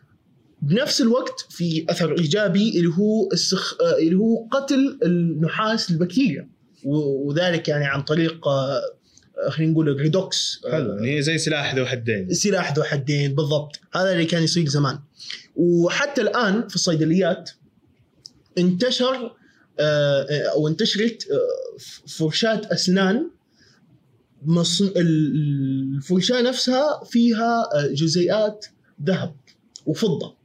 بنفس 0.62 1.00
الوقت 1.00 1.46
في 1.50 1.86
أثر 1.88 2.18
إيجابي 2.18 2.78
اللي 2.78 2.90
هو 2.98 3.28
السخ... 3.32 3.76
اللي 3.98 4.16
هو 4.16 4.46
قتل 4.50 4.98
النحاس 5.02 5.90
البكتيريا. 5.90 6.48
وذلك 6.84 7.68
يعني 7.68 7.84
عن 7.84 8.02
طريق 8.02 8.48
آه، 8.48 8.80
خلينا 9.48 9.72
نقول 9.72 9.88
ال 9.88 9.99
redox. 9.99 10.60
حلو 10.70 10.94
يعني 10.94 11.16
هي 11.16 11.22
زي 11.22 11.38
سلاح 11.38 11.74
ذو 11.74 11.86
حدين. 11.86 12.34
سلاح 12.34 12.72
ذو 12.72 12.82
حدين 12.82 13.34
بالضبط. 13.34 13.80
هذا 13.94 14.12
اللي 14.12 14.24
كان 14.24 14.42
يصير 14.42 14.68
زمان. 14.68 14.98
وحتى 15.56 16.20
الآن 16.20 16.68
في 16.68 16.74
الصيدليات 16.74 17.50
انتشر 18.58 19.36
آه، 19.80 20.26
أو 20.54 20.68
انتشرت 20.68 21.28
آه، 21.30 21.78
فرشاة 22.06 22.60
أسنان 22.72 23.30
مصن... 24.44 24.92
ال- 26.02 26.16
الفرشاة 26.16 26.42
نفسها 26.42 27.04
فيها 27.04 27.62
آه، 27.74 27.86
جزيئات 27.86 28.66
ذهب 29.04 29.34
وفضة. 29.86 30.36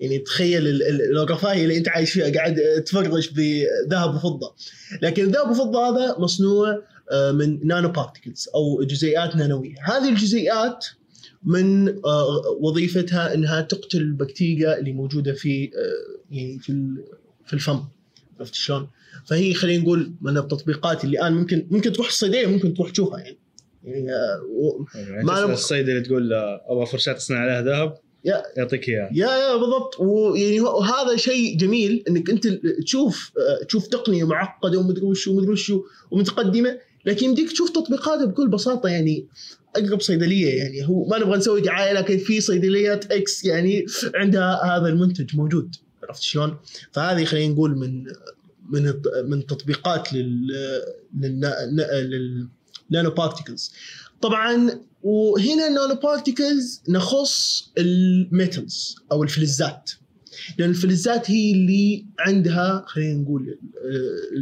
يعني 0.00 0.18
تخيل 0.18 0.66
ال- 0.66 0.82
ال- 0.82 1.18
الرفاهية 1.18 1.62
اللي 1.62 1.78
أنت 1.78 1.88
عايش 1.88 2.12
فيها 2.12 2.32
قاعد 2.32 2.82
تفرش 2.86 3.28
بذهب 3.28 4.14
وفضة. 4.14 4.54
لكن 5.02 5.24
الذهب 5.24 5.50
وفضة 5.50 5.88
هذا 5.88 6.18
مصنوع 6.18 6.82
آه، 7.12 7.32
من 7.32 7.66
نانو 7.66 7.88
بارتكلز 7.88 8.48
أو 8.54 8.82
جزيئات 8.84 9.36
نانوية. 9.36 9.74
هذه 9.84 10.08
الجزيئات 10.08 10.86
من 11.44 11.88
آه، 11.88 12.56
وظيفتها 12.60 13.34
إنها 13.34 13.60
تقتل 13.60 13.98
البكتيريا 13.98 14.78
اللي 14.78 14.92
موجودة 14.92 15.32
في 15.32 15.64
آه، 15.64 16.20
يعني 16.30 16.58
في 16.58 16.94
في 17.46 17.52
الفم. 17.54 17.80
عرفت 18.38 18.54
شلون؟ 18.54 18.88
فهي 19.26 19.54
خلينا 19.54 19.82
نقول 19.82 20.12
من 20.20 20.38
التطبيقات 20.38 21.04
اللي 21.04 21.18
الآن 21.18 21.32
ممكن 21.32 21.66
ممكن 21.70 21.92
تروح 21.92 22.06
الصيدلية 22.06 22.46
ممكن 22.46 22.74
تروح 22.74 22.90
تشوفها 22.90 23.18
يعني. 23.18 23.38
يعني 23.84 24.12
آه، 24.12 24.42
و- 24.50 24.84
يعني 24.94 25.24
ما 25.24 25.34
نبغى- 25.46 25.50
الصيدلي 25.50 26.00
تقول 26.00 26.28
له 26.30 26.60
أبغى 26.68 26.86
فرشاة 26.86 27.12
تصنع 27.12 27.38
عليها 27.38 27.62
ذهب 27.62 27.94
يا 28.24 28.42
يعطيك 28.56 28.88
إياها. 28.88 29.10
يا 29.12 29.26
يا 29.26 29.56
بالضبط. 29.56 30.00
ويعني 30.00 30.60
هو- 30.60 30.80
هذا 30.80 31.16
شيء 31.16 31.56
جميل 31.58 32.04
إنك 32.08 32.30
أنت 32.30 32.46
تشوف 32.84 33.32
آه، 33.38 33.64
تشوف 33.64 33.86
تقنية 33.86 34.24
معقدة 34.26 34.78
ومدري 34.78 35.04
وش 35.04 35.28
ومدري 35.28 35.50
وش 35.52 35.72
ومتقدمة 36.10 36.78
لكن 37.06 37.26
يمديك 37.26 37.52
تشوف 37.52 37.70
تطبيقاتها 37.70 38.24
بكل 38.24 38.48
بساطة. 38.48 38.88
يعني 38.88 39.26
أقرب 39.76 40.00
صيدلية 40.00 40.54
يعني 40.58 40.88
هو 40.88 41.04
ما 41.04 41.18
نبغى 41.18 41.36
نسوي 41.38 41.60
دعاية 41.60 41.92
لكن 41.92 42.18
في 42.18 42.40
صيدليات 42.40 43.12
إكس 43.12 43.44
يعني 43.44 43.86
عندها 44.14 44.64
هذا 44.64 44.88
المنتج 44.88 45.36
موجود. 45.36 45.74
عرفت 46.02 46.22
شلون؟ 46.22 46.56
فهذه 46.92 47.24
خلينا 47.24 47.52
نقول 47.54 47.76
من 47.78 48.04
من 48.70 48.92
من 49.24 49.46
تطبيقات 49.46 50.12
لل 50.12 50.46
لل 51.20 52.48
للنانو 52.90 53.10
بارتيكلز 53.10 53.72
طبعا 54.22 54.80
وهنا 55.02 55.68
النانو 55.68 55.94
particles 56.02 56.82
نخص 56.88 57.68
ال 57.78 57.95
metals 57.95 58.96
أو 59.12 59.22
الفلزات. 59.22 59.90
لأن 60.58 60.70
الفلزات 60.70 61.30
هي 61.30 61.52
اللي 61.52 62.06
عندها 62.18 62.84
خلينا 62.86 63.14
نقول 63.14 63.58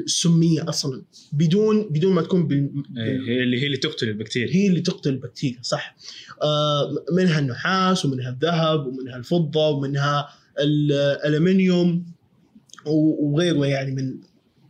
السمية 0.05 0.69
أصلا. 0.69 1.03
بدون 1.33 1.89
بدون 1.91 2.13
ما 2.15 2.23
تكون 2.23 2.47
بال... 2.47 2.71
إيه، 2.97 3.21
هي 3.29 3.43
اللي 3.43 3.63
هي 3.63 3.67
اللي 3.67 3.77
تقتل 3.77 4.09
البكتيريا. 4.09 4.55
هي 4.55 4.67
اللي 4.67 4.81
تقتل 4.81 5.11
البكتيريا 5.11 5.59
صح. 5.63 5.97
آه 6.43 7.05
منها 7.13 7.39
النحاس 7.39 8.05
ومنها 8.05 8.31
الذهب 8.31 8.87
ومنها 8.87 9.17
الفضة 9.17 9.69
ومنها 9.69 10.29
الألمنيوم 10.61 12.07
وغيره 12.87 13.67
يعني 13.67 13.93
من 13.93 14.19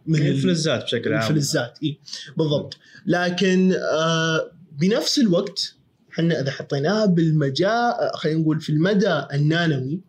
من 0.07 0.19
ال- 0.19 0.27
الفلزات 0.27 0.83
بشكل 0.85 1.13
عام. 1.15 1.23
الفلزات 1.23 1.79
اي 1.83 1.99
بالضبط. 2.37 2.77
لكن 3.07 3.73
آه 3.73 4.51
بنفس 4.81 5.19
الوقت 5.19 5.75
إحنا 6.13 6.41
إذا 6.41 6.51
حطيناها 6.51 7.07
بالمجال 7.07 7.95
خلينا 8.15 8.41
نقول 8.41 8.61
في 8.61 8.71
المدى 8.71 9.23
النانوي 9.33 10.01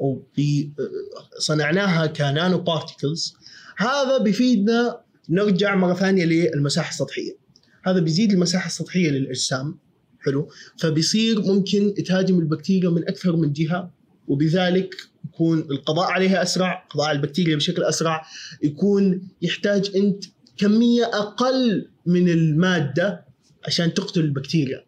أو 0.00 0.22
في 0.34 0.70
آه، 0.80 1.38
صنعناها 1.38 2.06
كنانو 2.06 2.58
particles 2.58 3.34
هذا 3.76 4.18
بيفيدنا 4.18 5.00
نرجع 5.28 5.74
مرة 5.74 5.94
ثانية 5.94 6.24
للمساحة 6.24 6.90
السطحية. 6.90 7.36
هذا 7.84 8.00
بيزيد 8.00 8.32
المساحة 8.32 8.66
السطحية 8.66 9.10
للأجسام 9.10 9.78
حلو؟ 10.20 10.48
فبيصير 10.78 11.40
ممكن 11.42 11.94
تهاجم 12.06 12.38
البكتيريا 12.38 12.90
من 12.90 13.08
أكثر 13.08 13.36
من 13.36 13.52
جهة 13.52 13.90
وبذلك 14.28 14.94
يكون 15.24 15.58
القضاء 15.58 16.10
عليها 16.10 16.42
أسرع 16.42 16.86
قضاء 16.90 17.06
على 17.06 17.16
البكتيريا 17.16 17.56
بشكل 17.56 17.84
أسرع 17.84 18.26
يكون 18.62 19.28
يحتاج 19.42 19.96
أنت 19.96 20.24
كمية 20.56 21.04
أقل 21.04 21.88
من 22.06 22.28
المادة 22.28 23.24
عشان 23.66 23.94
تقتل 23.94 24.20
البكتيريا. 24.20 24.84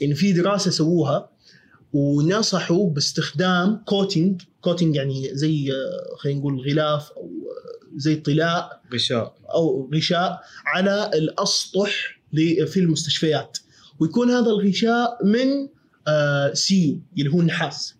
يعني 0.00 0.14
في 0.14 0.32
دراسة 0.32 0.70
سووها 0.70 1.30
ونصحوا 1.92 2.90
باستخدام 2.90 3.82
coating 3.86 4.42
coating 4.60 4.96
يعني 4.96 5.28
زي 5.32 5.72
خلينا 6.18 6.38
نقول 6.38 6.60
غلاف 6.60 7.10
أو 7.10 7.30
زي 7.96 8.16
طلاء 8.16 8.82
غشاء. 8.94 9.36
أو 9.54 9.90
غشاء 9.94 10.40
على 10.66 11.10
الأسطح 11.14 12.20
في 12.66 12.76
المستشفيات. 12.76 13.58
ويكون 14.00 14.30
هذا 14.30 14.50
الغشاء 14.50 15.26
من 15.26 15.68
آه، 16.08 16.52
سيو 16.54 17.00
اللي 17.18 17.30
هو 17.32 17.40
النحاس. 17.40 17.94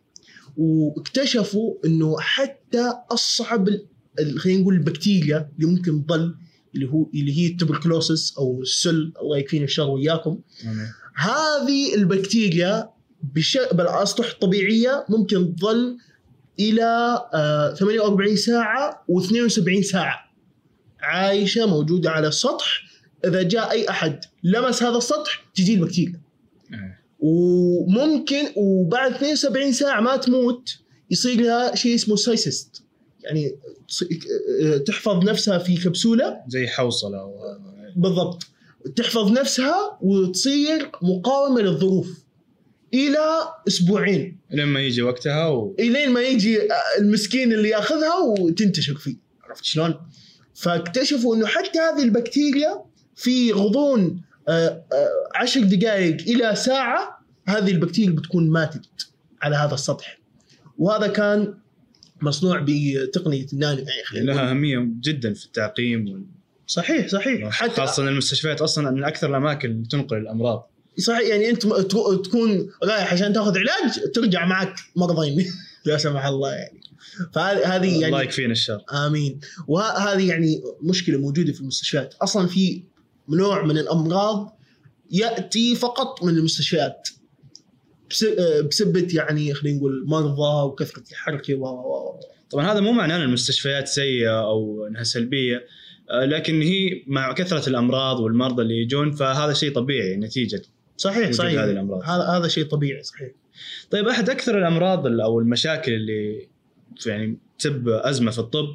واكتشفوا 0.56 1.74
إنه 1.84 2.16
حتى 2.20 2.92
أصعب 3.10 3.68
خلينا 4.38 4.60
نقول 4.60 4.74
البكتيريا 4.74 5.50
اللي 5.56 5.70
ممكن 5.72 6.06
تظل 6.06 6.34
اللي 6.74 6.88
هو 6.88 7.06
اللي 7.14 7.38
هي 7.38 7.46
ال 7.46 7.53
tuberculosis 7.53 8.38
أو 8.38 8.62
السل 8.62 9.12
الله 9.22 9.38
يكفينا 9.38 9.64
الشر 9.64 9.90
وياكم. 9.90 10.38
هذه 11.16 11.94
البكتيريا 11.94 12.88
بش... 13.34 13.58
بالأسطح 13.72 14.30
الطبيعية 14.30 15.04
ممكن 15.08 15.56
تظل 15.56 15.98
إلى 16.60 17.18
آه 17.34 17.74
48 17.74 18.36
ساعة 18.36 19.04
و72 19.12 19.80
ساعة 19.82 20.30
عايشة 21.00 21.66
موجودة 21.66 22.10
على 22.10 22.28
السطح 22.28 22.82
إذا 23.24 23.42
جاء 23.42 23.70
أي 23.70 23.88
أحد 23.90 24.20
لمس 24.44 24.82
هذا 24.82 24.96
السطح 24.96 25.44
تجي 25.54 25.74
البكتيريا. 25.74 26.20
وممكن 27.20 28.44
وبعد 28.56 29.14
72 29.14 29.72
ساعة 29.72 30.00
ما 30.00 30.16
تموت 30.16 30.76
يصير 31.10 31.40
لها 31.40 31.74
شيء 31.74 31.94
اسمه 31.94 32.16
سايسست 32.16 32.82
يعني 33.24 33.56
آه، 34.62 34.76
تحفظ 34.76 35.24
نفسها 35.24 35.58
في 35.58 35.76
كبسولة. 35.76 36.36
زي 36.48 36.66
حوصلة 36.66 37.24
و... 37.24 37.56
بالضبط. 37.96 38.46
تحفظ 38.96 39.32
نفسها 39.32 39.98
وتصير 40.02 40.90
مقاومة 41.02 41.60
للظروف. 41.60 42.24
إلى 42.94 43.18
أسبوعين. 43.68 44.38
لما 44.50 44.80
يجي 44.80 45.02
وقتها 45.02 45.48
و... 45.48 45.74
إلين 45.78 46.10
ما 46.10 46.20
يجي 46.20 46.58
المسكين 46.98 47.52
اللي 47.52 47.68
يأخذها 47.68 48.18
وتنتشر 48.38 48.94
فيه. 48.94 49.16
عرفت 49.44 49.64
شلون؟ 49.64 49.94
فاكتشفوا 50.54 51.36
إنه 51.36 51.46
حتى 51.46 51.78
هذه 51.78 52.02
البكتيريا 52.02 52.84
في 53.16 53.52
غضون 53.52 54.00
آه، 54.00 54.06
آه، 54.06 54.29
عشر 55.34 55.60
دقائق 55.60 56.20
إلى 56.20 56.56
ساعة 56.56 57.20
هذه 57.46 57.70
البكتيريا 57.70 58.10
بتكون 58.10 58.50
ماتت 58.50 59.08
على 59.42 59.56
هذا 59.56 59.74
السطح. 59.74 60.18
وهذا 60.78 61.06
كان 61.06 61.54
مصنوع 62.22 62.64
بتقنية 62.68 63.46
النانو 63.52 63.84
يعني 64.14 64.26
لها. 64.26 64.50
أهمية 64.50 64.88
جدا 65.00 65.34
في 65.34 65.44
التعقيم 65.44 66.08
وال... 66.08 66.24
صحيح 66.66 67.08
صحيح. 67.08 67.50
حتى 67.50 67.70
خاصه 67.70 68.08
المستشفيات 68.08 68.60
أصلا 68.60 68.90
من 68.90 69.04
أكثر 69.04 69.30
الأماكن 69.30 69.70
اللي 69.70 69.88
تنقل 69.88 70.16
الأمراض. 70.16 70.70
صحيح 70.98 71.28
يعني 71.28 71.50
أنت 71.50 71.66
تكون 72.24 72.70
رايح 72.84 73.12
عشان 73.12 73.32
تأخذ 73.32 73.58
علاج 73.58 74.12
ترجع 74.14 74.46
معك 74.46 74.74
مرضين. 74.96 75.46
لا 75.86 75.96
سمح 75.96 76.26
الله 76.26 76.52
يعني. 76.52 76.80
فهذه 77.32 77.76
هذه 77.76 77.94
الله 77.94 78.08
يعني 78.08 78.22
يكفينا 78.22 78.52
الشر. 78.52 78.80
آمين. 78.92 79.40
وهذه 79.66 80.28
يعني 80.28 80.62
مشكلة 80.82 81.18
موجودة 81.18 81.52
في 81.52 81.60
المستشفيات. 81.60 82.14
أصلا 82.14 82.46
في 82.46 82.82
نوع 83.36 83.64
من 83.64 83.78
الأمراض 83.78 84.58
يأتي 85.10 85.74
فقط 85.74 86.24
من 86.24 86.36
المستشفيات. 86.36 87.08
آه، 88.38 88.60
بسبه 88.60 89.08
يعني 89.14 89.54
خلينا 89.54 89.78
نقول 89.78 90.04
مرضى 90.06 90.66
وكثره 90.68 91.02
الحركه 91.10 91.54
و 91.54 92.20
طبعا 92.50 92.72
هذا 92.72 92.80
مو 92.80 92.92
معناه 92.92 93.16
إن 93.16 93.22
المستشفيات 93.22 93.88
سيئة 93.88 94.40
أو 94.40 94.86
إنها 94.86 95.02
سلبية 95.02 95.66
آه، 96.10 96.24
لكن 96.24 96.62
هي 96.62 97.02
مع 97.06 97.32
كثرة 97.32 97.68
الأمراض 97.68 98.20
والمرضى 98.20 98.62
اللي 98.62 98.74
يجون 98.82 99.12
فهذا 99.12 99.52
شيء 99.52 99.72
طبيعي 99.74 100.16
نتيجة. 100.16 100.62
صحيح 100.96 101.30
صحيح. 101.30 101.60
هذه 101.60 101.70
الأمراض. 101.70 102.02
هذا 102.02 102.22
هذا 102.22 102.48
شيء 102.48 102.64
طبيعي 102.64 103.02
صحيح. 103.02 103.30
طيب 103.90 104.08
أحد 104.08 104.30
أكثر 104.30 104.58
الأمراض 104.58 105.06
ال- 105.06 105.20
أو 105.20 105.40
المشاكل 105.40 105.92
اللي 105.92 106.48
يعني 107.06 107.38
تسبب 107.58 107.88
أزمة 107.88 108.30
في 108.30 108.38
الطب 108.38 108.66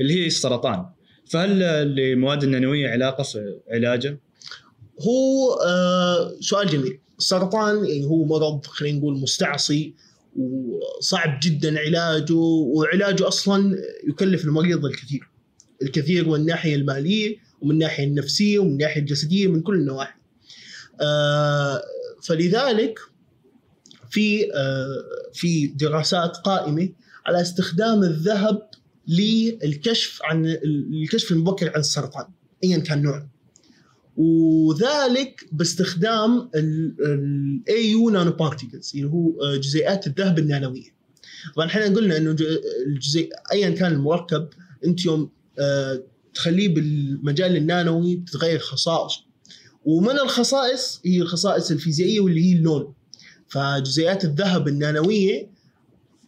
اللي 0.00 0.14
هي 0.14 0.26
السرطان. 0.26 0.86
فهل 1.32 1.58
للمواد 1.94 2.44
النانوية 2.44 2.88
علاقة 2.88 3.22
في 3.22 3.58
علاجه؟ 3.70 4.18
هو 5.00 5.52
آه 5.66 6.32
سؤال 6.40 6.68
جميل. 6.68 6.98
السرطان 7.18 7.84
يعني 7.84 8.04
هو 8.04 8.24
مرض 8.24 8.66
خلينا 8.66 8.98
نقول 8.98 9.20
مستعصي 9.20 9.94
وصعب 10.36 11.40
جدا 11.42 11.78
علاجه 11.78 12.34
وعلاجه 12.34 13.28
أصلا 13.28 13.78
يكلف 14.08 14.44
المريض 14.44 14.84
الكثير. 14.84 15.30
الكثير 15.82 16.28
من 16.28 16.34
الناحية 16.34 16.74
المالية 16.74 17.36
ومن 17.60 17.70
الناحية 17.70 18.04
النفسية 18.04 18.58
ومن 18.58 18.70
الناحية 18.70 19.00
الجسدية 19.00 19.46
من 19.46 19.60
كل 19.60 19.74
النواحي. 19.74 20.18
آه 21.00 21.82
فلذلك 22.22 22.98
في 24.10 24.52
آه 24.54 25.04
في 25.32 25.66
دراسات 25.66 26.36
قائمة 26.36 26.88
على 27.26 27.40
استخدام 27.40 28.02
الذهب 28.02 28.68
للكشف 29.08 30.20
عن 30.22 30.46
الكشف 31.02 31.32
المبكر 31.32 31.72
عن 31.74 31.80
السرطان 31.80 32.26
ايا 32.64 32.78
كان 32.78 33.02
نوعه 33.02 33.28
وذلك 34.16 35.48
باستخدام 35.52 36.50
ال 36.54 37.90
Au 37.90 38.10
nanoparticles 38.10 38.92
اللي 38.94 39.06
هو 39.06 39.56
جزيئات 39.56 40.06
الذهب 40.06 40.38
النانوية. 40.38 40.92
طبعا 41.54 41.66
إحنا 41.66 41.84
قلنا 41.84 42.16
إنه 42.16 42.36
الجزيء 42.86 43.30
ايا 43.52 43.70
كان 43.70 43.92
المركب 43.92 44.48
أنت 44.84 45.04
يوم 45.04 45.30
آه، 45.58 46.02
تخليه 46.34 46.74
بالمجال 46.74 47.56
النانوي 47.56 48.16
تتغير 48.26 48.58
خصائصه. 48.58 49.20
ومن 49.84 50.18
الخصائص 50.18 51.00
هي 51.04 51.22
الخصائص 51.22 51.70
الفيزيائية 51.70 52.20
واللي 52.20 52.44
هي 52.44 52.52
اللون. 52.52 52.94
فجزيئات 53.48 54.24
الذهب 54.24 54.68
النانوية 54.68 55.50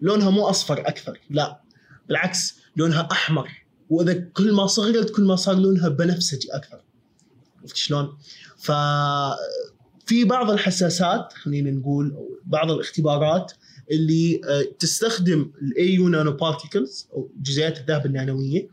لونها 0.00 0.30
مو 0.30 0.46
أصفر 0.46 0.80
أكثر 0.80 1.20
لا 1.30 1.60
بالعكس 2.08 2.54
لونها 2.76 3.08
أحمر 3.12 3.48
وإذا 3.90 4.14
كل 4.14 4.52
ما 4.52 4.66
صغرت 4.66 5.10
كل 5.10 5.22
ما 5.24 5.36
صار 5.36 5.56
لونها 5.56 5.88
بنفسجي 5.88 6.48
أكثر. 6.52 6.80
عرفت 7.62 7.76
شلون؟ 7.76 8.16
ف 8.56 8.72
في 10.06 10.24
بعض 10.24 10.50
الحساسات 10.50 11.32
خلينا 11.32 11.70
نقول 11.70 12.12
أو 12.12 12.40
بعض 12.46 12.70
الاختبارات 12.70 13.52
اللي 13.90 14.40
آه، 14.48 14.64
تستخدم 14.78 15.52
ال 15.62 15.94
Au 15.94 16.08
nanoparticles 16.08 17.08
أو 17.12 17.30
جزيئات 17.42 17.78
الذهب 17.78 18.06
النانوية 18.06 18.68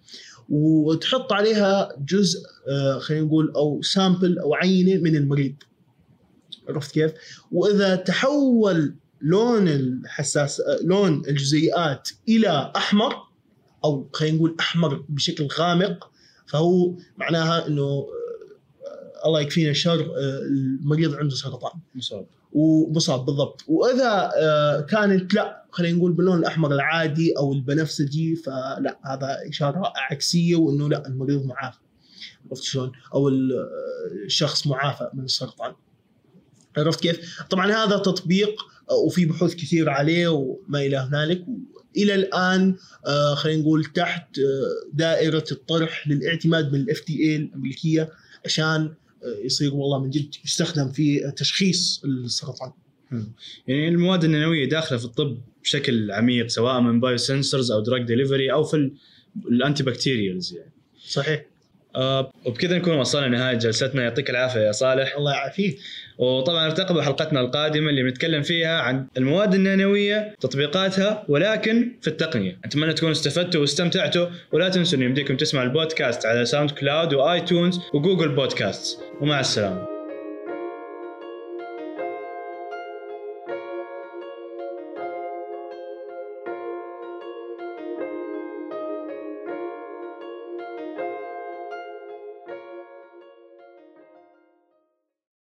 وتحط 0.50 1.34
عليها 1.34 1.90
جزء 2.00 2.40
آه، 2.70 3.00
خلينا 3.00 3.26
نقول 3.26 3.52
أو 3.56 3.82
sample 3.82 4.40
أو 4.40 4.54
عينة 4.54 5.02
من 5.02 5.16
المريض 5.16 5.56
عرفت 6.70 6.92
كيف؟ 6.92 7.12
وإذا 7.52 7.96
تحول 7.96 8.96
لون 9.22 9.68
الحساس 9.68 10.60
آه، 10.62 10.80
لون 10.84 11.22
الجزيئات 11.28 12.10
إلى 12.30 12.72
أحمر 12.76 13.31
أو 13.84 14.10
خلينا 14.14 14.38
نقول 14.38 14.56
أحمر 14.60 15.06
بشكل 15.10 15.48
غامق 15.60 16.12
فهو 16.48 16.96
معناها 17.18 17.68
إنه 17.68 17.82
آه، 17.84 18.08
الله 19.26 19.42
يكفينا 19.42 19.74
شر 19.74 20.00
آه، 20.02 20.40
المريض 20.42 21.16
عنده 21.16 21.36
سرطان. 21.36 21.72
مصاب. 21.96 22.26
ومصاب 22.54 23.26
بالضبط. 23.26 23.64
وإذا 23.68 24.32
آه، 24.38 24.82
كانت 24.82 25.34
لا 25.34 25.66
خلينا 25.72 25.98
نقول 25.98 26.12
باللون 26.14 26.40
الأحمر 26.40 26.72
العادي 26.74 27.34
أو 27.38 27.54
البنفسجي 27.54 28.36
فلا 28.36 29.00
هذا 29.06 29.38
إشارة 29.50 29.94
عكسية 30.12 30.56
وإنه 30.56 30.90
لا 30.90 31.08
المريض 31.08 31.46
معافى. 31.46 31.78
عرفت 32.50 32.64
شلون؟ 32.64 32.92
أو 33.14 33.30
ال- 33.30 33.68
الشخص 34.26 34.68
معافى 34.68 35.10
من 35.14 35.24
السرطان. 35.24 35.74
عرفت 36.78 37.00
كيف؟ 37.00 37.44
طبعا 37.50 37.72
هذا 37.72 37.98
تطبيق 37.98 38.62
وفي 39.06 39.26
بحوث 39.26 39.56
كثير 39.56 39.90
عليه 39.90 40.28
وما 40.28 40.80
إلى 40.82 40.98
هنالك. 40.98 41.46
إلى 41.98 42.16
الآن 42.16 42.76
آه، 43.08 43.36
خلينا 43.36 43.62
نقول 43.62 43.86
تحت 43.86 44.40
آه، 44.40 44.90
دائرة 44.94 45.46
الطرح 45.52 46.08
للاعتماد 46.08 46.74
من 46.74 46.80
الاف 46.82 47.04
دي 47.08 47.30
اي 47.30 47.36
الأمريكية 47.36 48.10
عشان 48.46 48.94
آه، 49.24 49.46
يصير 49.46 49.74
والله 49.74 50.04
من 50.04 50.10
جد 50.10 50.36
يستخدم 50.46 50.92
في 50.92 51.32
تشخيص 51.38 52.02
السرطان. 52.06 52.72
يعني 53.68 53.88
المواد 53.88 54.24
النانويه 54.24 54.70
داخلة 54.70 54.98
في 54.98 55.06
الطب 55.06 55.38
بشكل 55.64 56.12
عميق 56.12 56.48
سواء 56.48 56.82
من 56.82 57.00
biosensors 57.00 57.72
أو 57.72 57.80
drug 57.80 58.04
delivery 58.04 58.52
أو 58.52 58.64
في 58.64 58.92
ال 59.50 59.84
antibacterials 59.84 60.54
يعني. 60.54 60.72
صحيح. 61.08 61.46
وبكذا 62.46 62.78
نكون 62.78 62.98
وصلنا 62.98 63.26
لنهاية 63.26 63.58
جلستنا. 63.58 64.04
يعطيك 64.04 64.30
العافية 64.30 64.60
يا 64.60 64.72
صالح. 64.72 65.16
الله 65.16 65.32
يعافيك. 65.32 65.80
وطبعا 66.22 66.66
ارتقبوا 66.66 67.02
حلقتنا 67.02 67.42
القادمة 67.42 67.90
اللي 67.90 68.04
بنتكلم 68.04 68.42
فيها 68.42 68.82
عن 68.82 69.08
المواد 69.18 69.54
النانوية 69.54 70.36
تطبيقاتها 70.40 71.26
ولكن 71.30 71.92
في 72.02 72.08
التقنية. 72.08 72.58
أتمنى 72.66 72.94
تكونوا 72.94 73.12
استفدتوا 73.12 73.62
واستمتعتوا 73.62 74.28
ولا 74.52 74.70
تنسوا 74.70 74.98
ان 74.98 75.04
يمديكم 75.04 75.38
تسمعوا 75.38 75.66
البودكاست 75.66 76.26
على 76.26 76.46
ساوند 76.46 76.72
كلاود 76.72 77.14
وآيتونز 77.14 77.80
وجوجل 77.94 78.30
بودكاست. 78.30 79.00
ومع 79.22 79.40
السلامة. 79.40 80.01